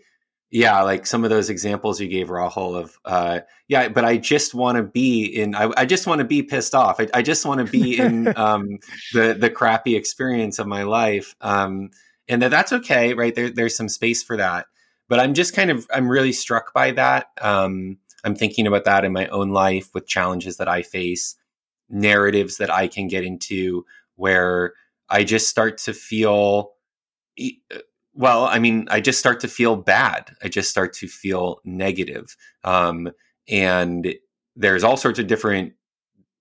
[0.50, 4.54] yeah, like some of those examples you gave, Rahul, of uh, yeah, but I just
[4.54, 5.54] want to be in.
[5.54, 7.00] I, I just want to be pissed off.
[7.00, 8.78] I, I just want to be in um,
[9.12, 11.90] the the crappy experience of my life, um,
[12.28, 13.34] and that that's okay, right?
[13.34, 14.66] There, there's some space for that.
[15.08, 17.26] But I'm just kind of I'm really struck by that.
[17.40, 21.36] Um, I'm thinking about that in my own life with challenges that I face,
[21.88, 23.84] narratives that I can get into
[24.14, 24.74] where
[25.08, 26.72] I just start to feel
[28.16, 30.34] well, I mean, I just start to feel bad.
[30.43, 32.34] I just start to feel negative.
[32.64, 33.10] Um,
[33.47, 34.14] and
[34.56, 35.74] there's all sorts of different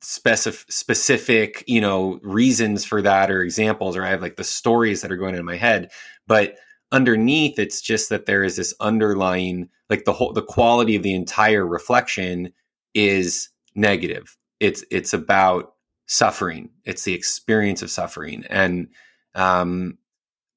[0.02, 5.02] specific, specific, you know, reasons for that or examples, or I have like the stories
[5.02, 5.92] that are going in my head.
[6.28, 6.56] But
[6.94, 11.14] underneath, it's just that there is this underlying, like the whole, the quality of the
[11.14, 12.54] entire reflection
[12.94, 14.38] is negative.
[14.62, 15.74] It's, it's about
[16.08, 16.70] suffering.
[16.86, 18.46] It's the experience of suffering.
[18.50, 18.88] And,
[19.34, 19.98] um,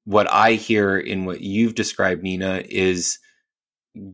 [0.09, 3.19] what I hear in what you've described, Nina, is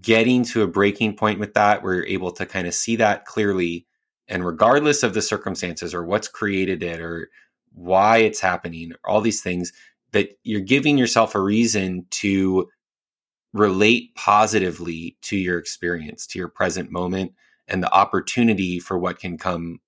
[0.01, 3.23] getting to a breaking point with that where you're able to kind of see that
[3.23, 3.87] clearly.
[4.27, 7.29] And regardless of the circumstances or what's created it or
[7.71, 9.71] why it's happening, all these things,
[10.11, 12.67] that you're giving yourself a reason to
[13.53, 17.31] relate positively to your experience, to your present moment,
[17.69, 19.79] and the opportunity for what can come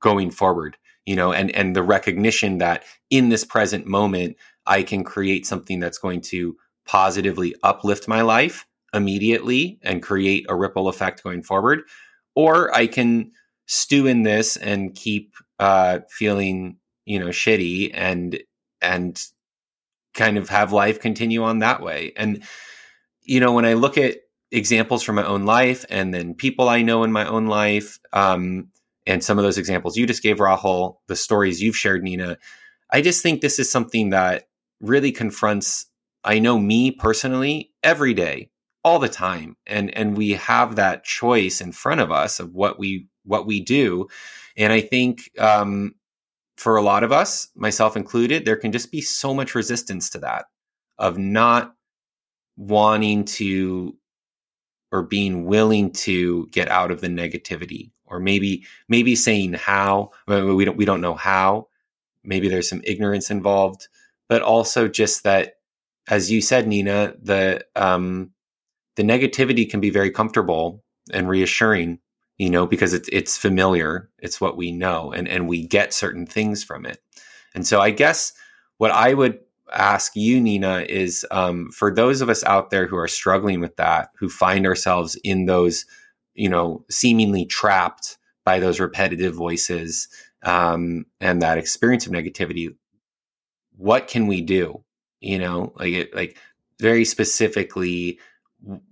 [0.00, 0.76] going forward
[1.06, 4.36] you know and and the recognition that in this present moment
[4.66, 6.56] i can create something that's going to
[6.86, 11.82] positively uplift my life immediately and create a ripple effect going forward
[12.34, 13.30] or i can
[13.66, 18.38] stew in this and keep uh feeling you know shitty and
[18.80, 19.22] and
[20.14, 22.12] kind of have life continue on that way.
[22.16, 22.42] And
[23.22, 24.18] you know when i look at
[24.52, 28.68] examples from my own life and then people i know in my own life um
[29.06, 32.38] and some of those examples you just gave, Rahul, the stories you've shared, Nina,
[32.90, 34.48] I just think this is something that
[34.80, 35.86] really confronts,
[36.24, 38.50] I know me personally, every day,
[38.84, 39.56] all the time.
[39.66, 43.60] And and we have that choice in front of us of what we what we
[43.60, 44.08] do.
[44.56, 45.94] And I think um,
[46.56, 50.18] for a lot of us, myself included, there can just be so much resistance to
[50.20, 50.46] that
[50.98, 51.74] of not
[52.56, 53.96] wanting to
[54.92, 60.64] or being willing to get out of the negativity or maybe maybe saying how we
[60.64, 61.66] don't we don't know how
[62.24, 63.88] maybe there's some ignorance involved
[64.28, 65.54] but also just that
[66.08, 68.30] as you said nina the um
[68.96, 70.82] the negativity can be very comfortable
[71.12, 71.98] and reassuring
[72.38, 76.26] you know because it's it's familiar it's what we know and and we get certain
[76.26, 76.98] things from it.
[77.54, 78.32] And so i guess
[78.78, 79.38] what i would
[79.72, 83.74] ask you nina is um, for those of us out there who are struggling with
[83.76, 85.86] that who find ourselves in those
[86.36, 90.08] you know, seemingly trapped by those repetitive voices
[90.44, 92.68] um, and that experience of negativity,
[93.76, 94.82] what can we do?
[95.20, 96.38] You know, like it, like
[96.80, 98.18] very specifically,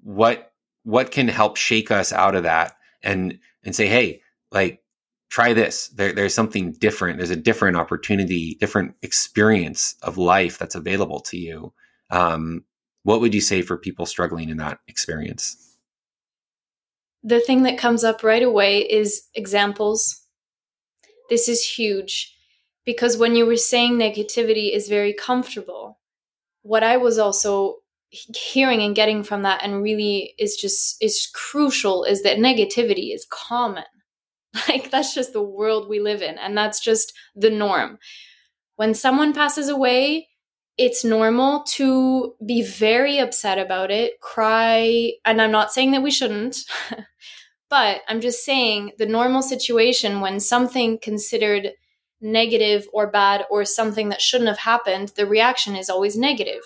[0.02, 0.52] what
[0.85, 4.82] what can help shake us out of that and and say, hey, like
[5.31, 5.89] try this.
[5.89, 7.19] There, there's something different.
[7.19, 11.73] There's a different opportunity, different experience of life that's available to you.
[12.11, 12.65] Um,
[13.02, 15.74] what would you say for people struggling in that experience?
[17.24, 20.27] the thing that comes up right away is examples.
[21.31, 22.34] This is huge
[22.85, 25.98] because when you were saying negativity is very comfortable,
[26.62, 27.77] what I was also
[28.11, 33.27] hearing and getting from that and really is just is crucial is that negativity is
[33.31, 33.85] common.
[34.69, 37.98] Like that's just the world we live in and that's just the norm.
[38.77, 40.28] When someone passes away,
[40.78, 46.11] it's normal to be very upset about it, cry, and I'm not saying that we
[46.12, 46.59] shouldn't,
[47.70, 51.73] but I'm just saying the normal situation when something considered
[52.20, 56.62] negative or bad or something that shouldn't have happened, the reaction is always negative.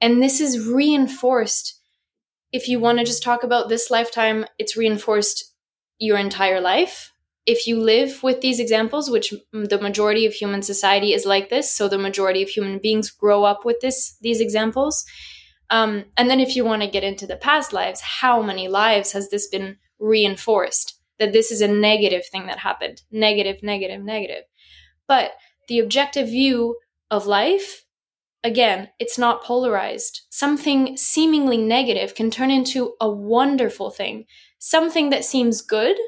[0.00, 1.80] And this is reinforced.
[2.52, 5.54] If you want to just talk about this lifetime, it's reinforced
[5.98, 7.12] your entire life
[7.46, 11.70] if you live with these examples, which the majority of human society is like this,
[11.70, 15.04] so the majority of human beings grow up with this these examples.
[15.70, 19.12] Um, and then if you want to get into the past lives, how many lives
[19.12, 23.02] has this been reinforced that this is a negative thing that happened?
[23.10, 24.44] Negative, negative, negative.
[25.12, 25.32] But
[25.68, 26.78] the objective view
[27.10, 27.84] of life,
[28.42, 30.22] again, it's not polarized.
[30.30, 34.24] Something seemingly negative can turn into a wonderful thing.
[34.58, 35.98] Something that seems good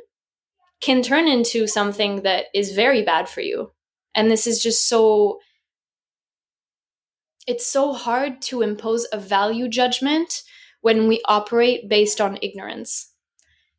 [0.80, 3.72] can turn into something that is very bad for you.
[4.14, 5.38] And this is just so
[7.46, 10.44] it's so hard to impose a value judgment
[10.80, 13.12] when we operate based on ignorance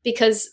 [0.03, 0.51] because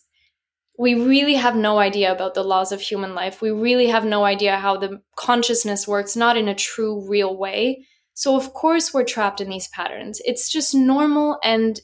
[0.79, 3.43] we really have no idea about the laws of human life.
[3.43, 7.87] We really have no idea how the consciousness works, not in a true, real way.
[8.15, 10.21] So, of course, we're trapped in these patterns.
[10.25, 11.81] It's just normal and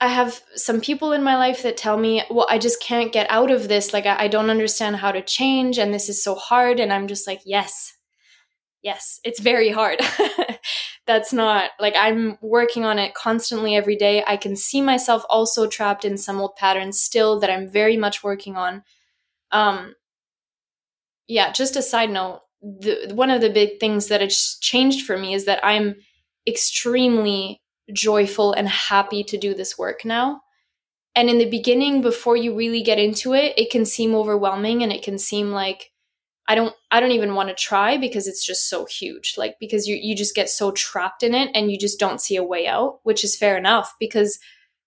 [0.00, 3.28] I have some people in my life that tell me, well, I just can't get
[3.30, 3.92] out of this.
[3.92, 6.78] Like, I, I, don't understand how to change, and this is so hard.
[6.78, 7.92] And I'm just like, yes,
[8.88, 10.00] yes, it's very hard.
[11.06, 14.24] That's not like I'm working on it constantly every day.
[14.26, 18.24] I can see myself also trapped in some old patterns still that I'm very much
[18.24, 18.82] working on.
[19.52, 19.94] Um,
[21.26, 25.18] yeah, just a side note, the, one of the big things that has changed for
[25.18, 25.96] me is that I'm
[26.46, 27.60] extremely
[27.92, 30.40] joyful and happy to do this work now.
[31.14, 34.90] And in the beginning, before you really get into it, it can seem overwhelming and
[34.90, 35.90] it can seem like
[36.48, 39.34] I don't I don't even want to try because it's just so huge.
[39.36, 42.36] Like because you you just get so trapped in it and you just don't see
[42.36, 44.38] a way out, which is fair enough because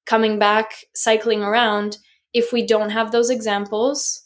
[0.08, 2.00] coming back cycling around,
[2.34, 4.24] if we don't have those examples,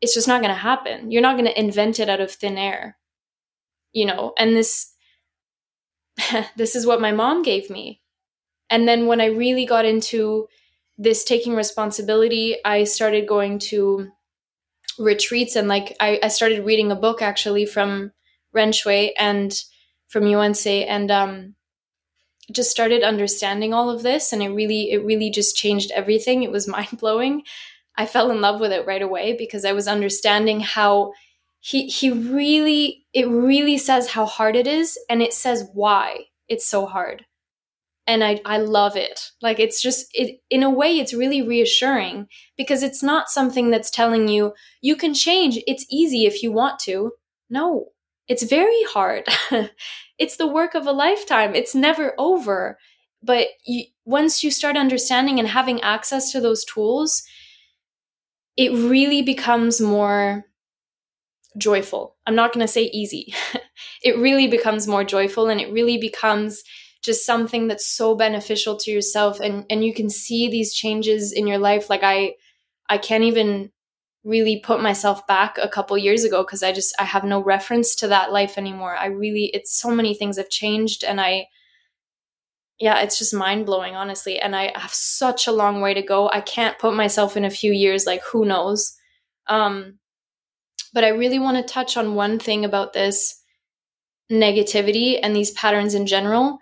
[0.00, 1.12] it's just not going to happen.
[1.12, 2.98] You're not going to invent it out of thin air.
[3.92, 4.92] You know, and this
[6.56, 8.00] this is what my mom gave me.
[8.68, 10.48] And then when I really got into
[10.98, 14.10] this taking responsibility, I started going to
[14.98, 18.12] retreats and like I, I started reading a book actually from
[18.52, 19.54] Ren Xue and
[20.08, 21.54] from Yuan-sei and um
[22.50, 26.42] just started understanding all of this and it really it really just changed everything.
[26.42, 27.42] It was mind blowing.
[27.96, 31.12] I fell in love with it right away because I was understanding how
[31.60, 36.66] he he really it really says how hard it is and it says why it's
[36.66, 37.24] so hard
[38.06, 39.30] and i i love it.
[39.40, 42.26] Like it's just it in a way it's really reassuring
[42.56, 45.58] because it's not something that's telling you you can change.
[45.66, 47.12] It's easy if you want to.
[47.50, 47.86] No
[48.28, 49.24] it's very hard.
[50.18, 51.52] It's the work of a lifetime.
[51.56, 52.78] It's never over.
[53.24, 57.24] But you, once you start understanding and having access to those tools
[58.56, 60.44] it really becomes more
[61.56, 62.16] joyful.
[62.26, 63.34] I'm not going to say easy.
[64.02, 66.62] it really becomes more joyful and it really becomes
[67.02, 71.46] just something that's so beneficial to yourself and and you can see these changes in
[71.46, 72.34] your life like I
[72.88, 73.70] I can't even
[74.24, 77.96] really put myself back a couple years ago because I just I have no reference
[77.96, 78.96] to that life anymore.
[78.96, 81.46] I really it's so many things have changed and I
[82.82, 84.40] yeah, it's just mind blowing, honestly.
[84.40, 86.28] And I have such a long way to go.
[86.28, 88.96] I can't put myself in a few years, like, who knows?
[89.46, 90.00] Um,
[90.92, 93.40] but I really want to touch on one thing about this
[94.32, 96.58] negativity and these patterns in general.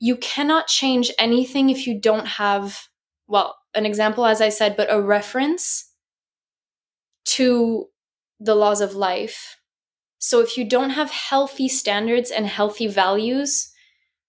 [0.00, 2.88] You cannot change anything if you don't have,
[3.26, 5.92] well, an example, as I said, but a reference
[7.26, 7.86] to
[8.40, 9.56] the laws of life.
[10.18, 13.70] So if you don't have healthy standards and healthy values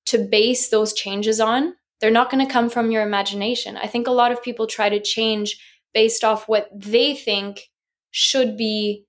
[0.07, 3.77] to base those changes on, they're not going to come from your imagination.
[3.77, 5.57] I think a lot of people try to change
[5.93, 7.69] based off what they think
[8.11, 9.05] should be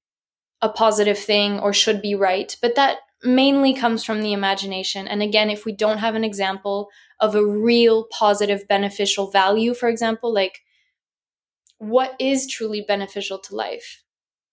[0.63, 5.07] a positive thing or should be right, but that mainly comes from the imagination.
[5.07, 6.89] And again, if we don't have an example
[7.21, 10.61] of a real positive, beneficial value, for example, like
[11.79, 14.03] what is truly beneficial to life?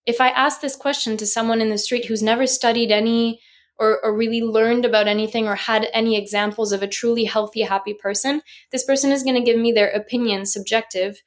[0.05, 3.41] If I ask this question to someone in the street who's never studied any
[3.77, 7.93] or, or really learned about anything or had any examples of a truly healthy, happy
[7.93, 8.41] person,
[8.71, 11.21] this person is going to give me their opinion, subjective,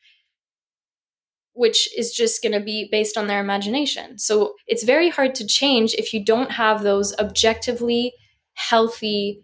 [1.55, 4.19] which is just going to be based on their imagination.
[4.19, 8.13] So it's very hard to change if you don't have those objectively
[8.55, 9.43] healthy,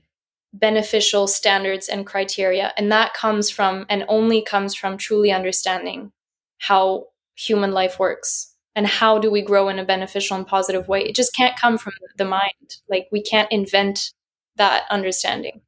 [0.52, 2.72] beneficial standards and criteria.
[2.76, 6.12] And that comes from and only comes from truly understanding
[6.58, 11.00] how human life works and how do we grow in a beneficial and positive way.
[11.00, 12.76] It just can't come from the mind.
[12.88, 14.12] Like we can't invent
[14.56, 15.62] that understanding.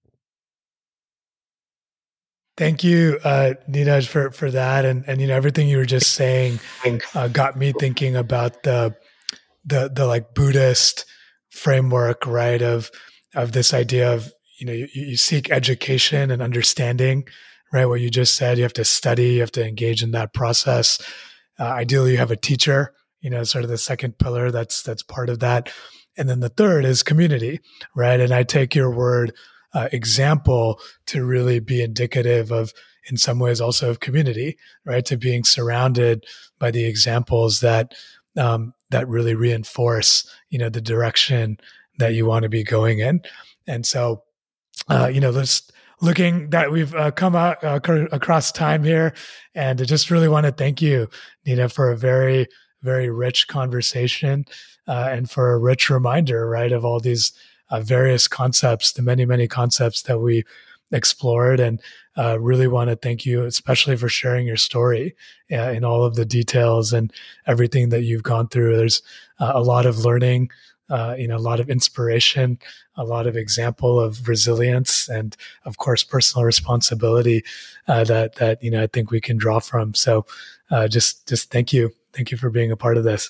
[2.58, 3.54] Thank you, uh,
[4.00, 6.58] for for that, and and you know everything you were just saying
[7.14, 8.96] uh, got me thinking about the
[9.64, 11.06] the the like Buddhist
[11.50, 12.60] framework, right?
[12.60, 12.90] Of
[13.36, 17.28] of this idea of you know you, you seek education and understanding,
[17.72, 17.86] right?
[17.86, 21.00] What you just said, you have to study, you have to engage in that process.
[21.60, 25.04] Uh, ideally, you have a teacher, you know, sort of the second pillar that's that's
[25.04, 25.72] part of that,
[26.16, 27.60] and then the third is community,
[27.94, 28.18] right?
[28.18, 29.32] And I take your word
[29.74, 32.72] uh, example to really be indicative of
[33.10, 35.04] in some ways also of community right?
[35.06, 36.24] To being surrounded
[36.58, 37.94] by the examples that
[38.36, 41.58] um, that really reinforce you know the direction
[41.98, 43.20] that you want to be going in.
[43.66, 44.22] And so
[44.88, 45.70] uh, you know let's
[46.00, 47.80] looking that we've uh, come out uh,
[48.12, 49.14] across time here
[49.54, 51.08] and I just really want to thank you
[51.44, 52.46] nina for a very
[52.82, 54.44] very rich conversation
[54.86, 57.32] uh, and for a rich reminder right of all these
[57.70, 60.44] uh, various concepts, the many, many concepts that we
[60.92, 61.60] explored.
[61.60, 61.80] And
[62.16, 65.14] uh, really want to thank you, especially for sharing your story
[65.52, 67.12] uh, in all of the details and
[67.46, 68.76] everything that you've gone through.
[68.76, 69.02] There's
[69.38, 70.50] uh, a lot of learning.
[70.90, 72.58] Uh, you know, a lot of inspiration,
[72.96, 75.36] a lot of example of resilience, and
[75.66, 77.44] of course, personal responsibility
[77.88, 79.92] uh, that that you know I think we can draw from.
[79.92, 80.24] So,
[80.88, 83.28] just just thank you, thank you for being a part of this.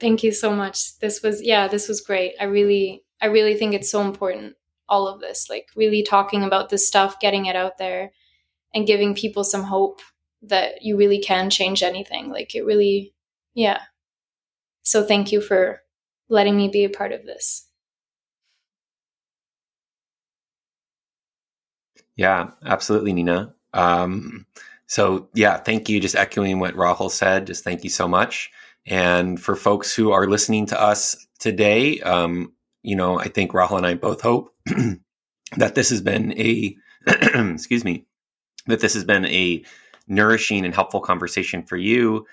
[0.00, 0.98] Thank you so much.
[1.00, 2.34] This was yeah, this was great.
[2.40, 4.54] I really I really think it's so important
[4.88, 8.12] all of this, like really talking about this stuff, getting it out there
[8.74, 10.00] and giving people some hope
[10.42, 12.30] that you really can change anything.
[12.30, 13.12] Like it really
[13.54, 13.82] yeah.
[14.82, 15.82] So thank you for
[16.28, 17.66] letting me be a part of this.
[22.16, 23.54] Yeah, absolutely, Nina.
[23.72, 24.44] Um,
[24.86, 26.00] so, yeah, thank you.
[26.00, 28.50] Just echoing what Rahul said, just thank you so much.
[28.88, 33.76] And for folks who are listening to us today, um, you know, I think Rahul
[33.76, 34.54] and I both hope
[35.56, 38.06] that this has been a, excuse me,
[38.66, 39.62] that this has been a
[40.06, 42.26] nourishing and helpful conversation for you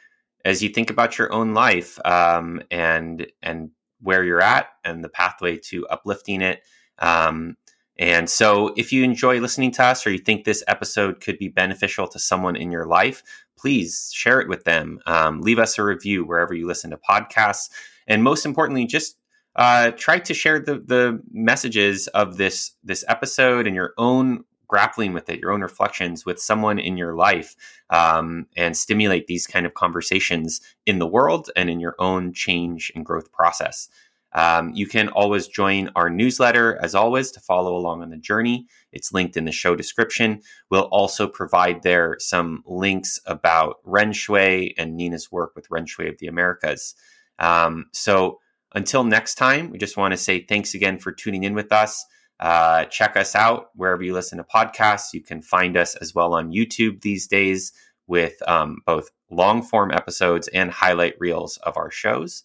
[0.46, 3.72] as you think about your own life um, and and
[4.02, 6.62] where you're at and the pathway to uplifting it.
[7.00, 7.58] Um,
[7.98, 11.48] and so, if you enjoy listening to us or you think this episode could be
[11.48, 13.24] beneficial to someone in your life,
[13.58, 15.00] please share it with them.
[15.06, 17.70] Um, leave us a review wherever you listen to podcasts.
[18.08, 19.18] And most importantly, just
[19.56, 25.14] uh, try to share the, the messages of this, this episode and your own grappling
[25.14, 27.56] with it, your own reflections with someone in your life,
[27.92, 32.92] um, and stimulate these kind of conversations in the world and in your own change
[32.96, 33.90] and growth process.
[34.36, 38.68] Um, you can always join our newsletter, as always, to follow along on the journey.
[38.92, 40.42] It's linked in the show description.
[40.70, 46.10] We'll also provide there some links about Ren Xue and Nina's work with Ren Xue
[46.10, 46.96] of the Americas.
[47.40, 48.40] Um, so
[48.74, 52.06] until next time, we just want to say thanks again for tuning in with us.
[52.38, 55.14] Uh, check us out wherever you listen to podcasts.
[55.14, 57.72] You can find us as well on YouTube these days
[58.08, 62.44] with um, both long form episodes and highlight reels of our shows.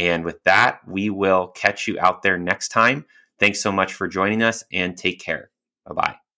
[0.00, 3.04] And with that, we will catch you out there next time.
[3.38, 5.50] Thanks so much for joining us and take care.
[5.86, 6.29] Bye bye.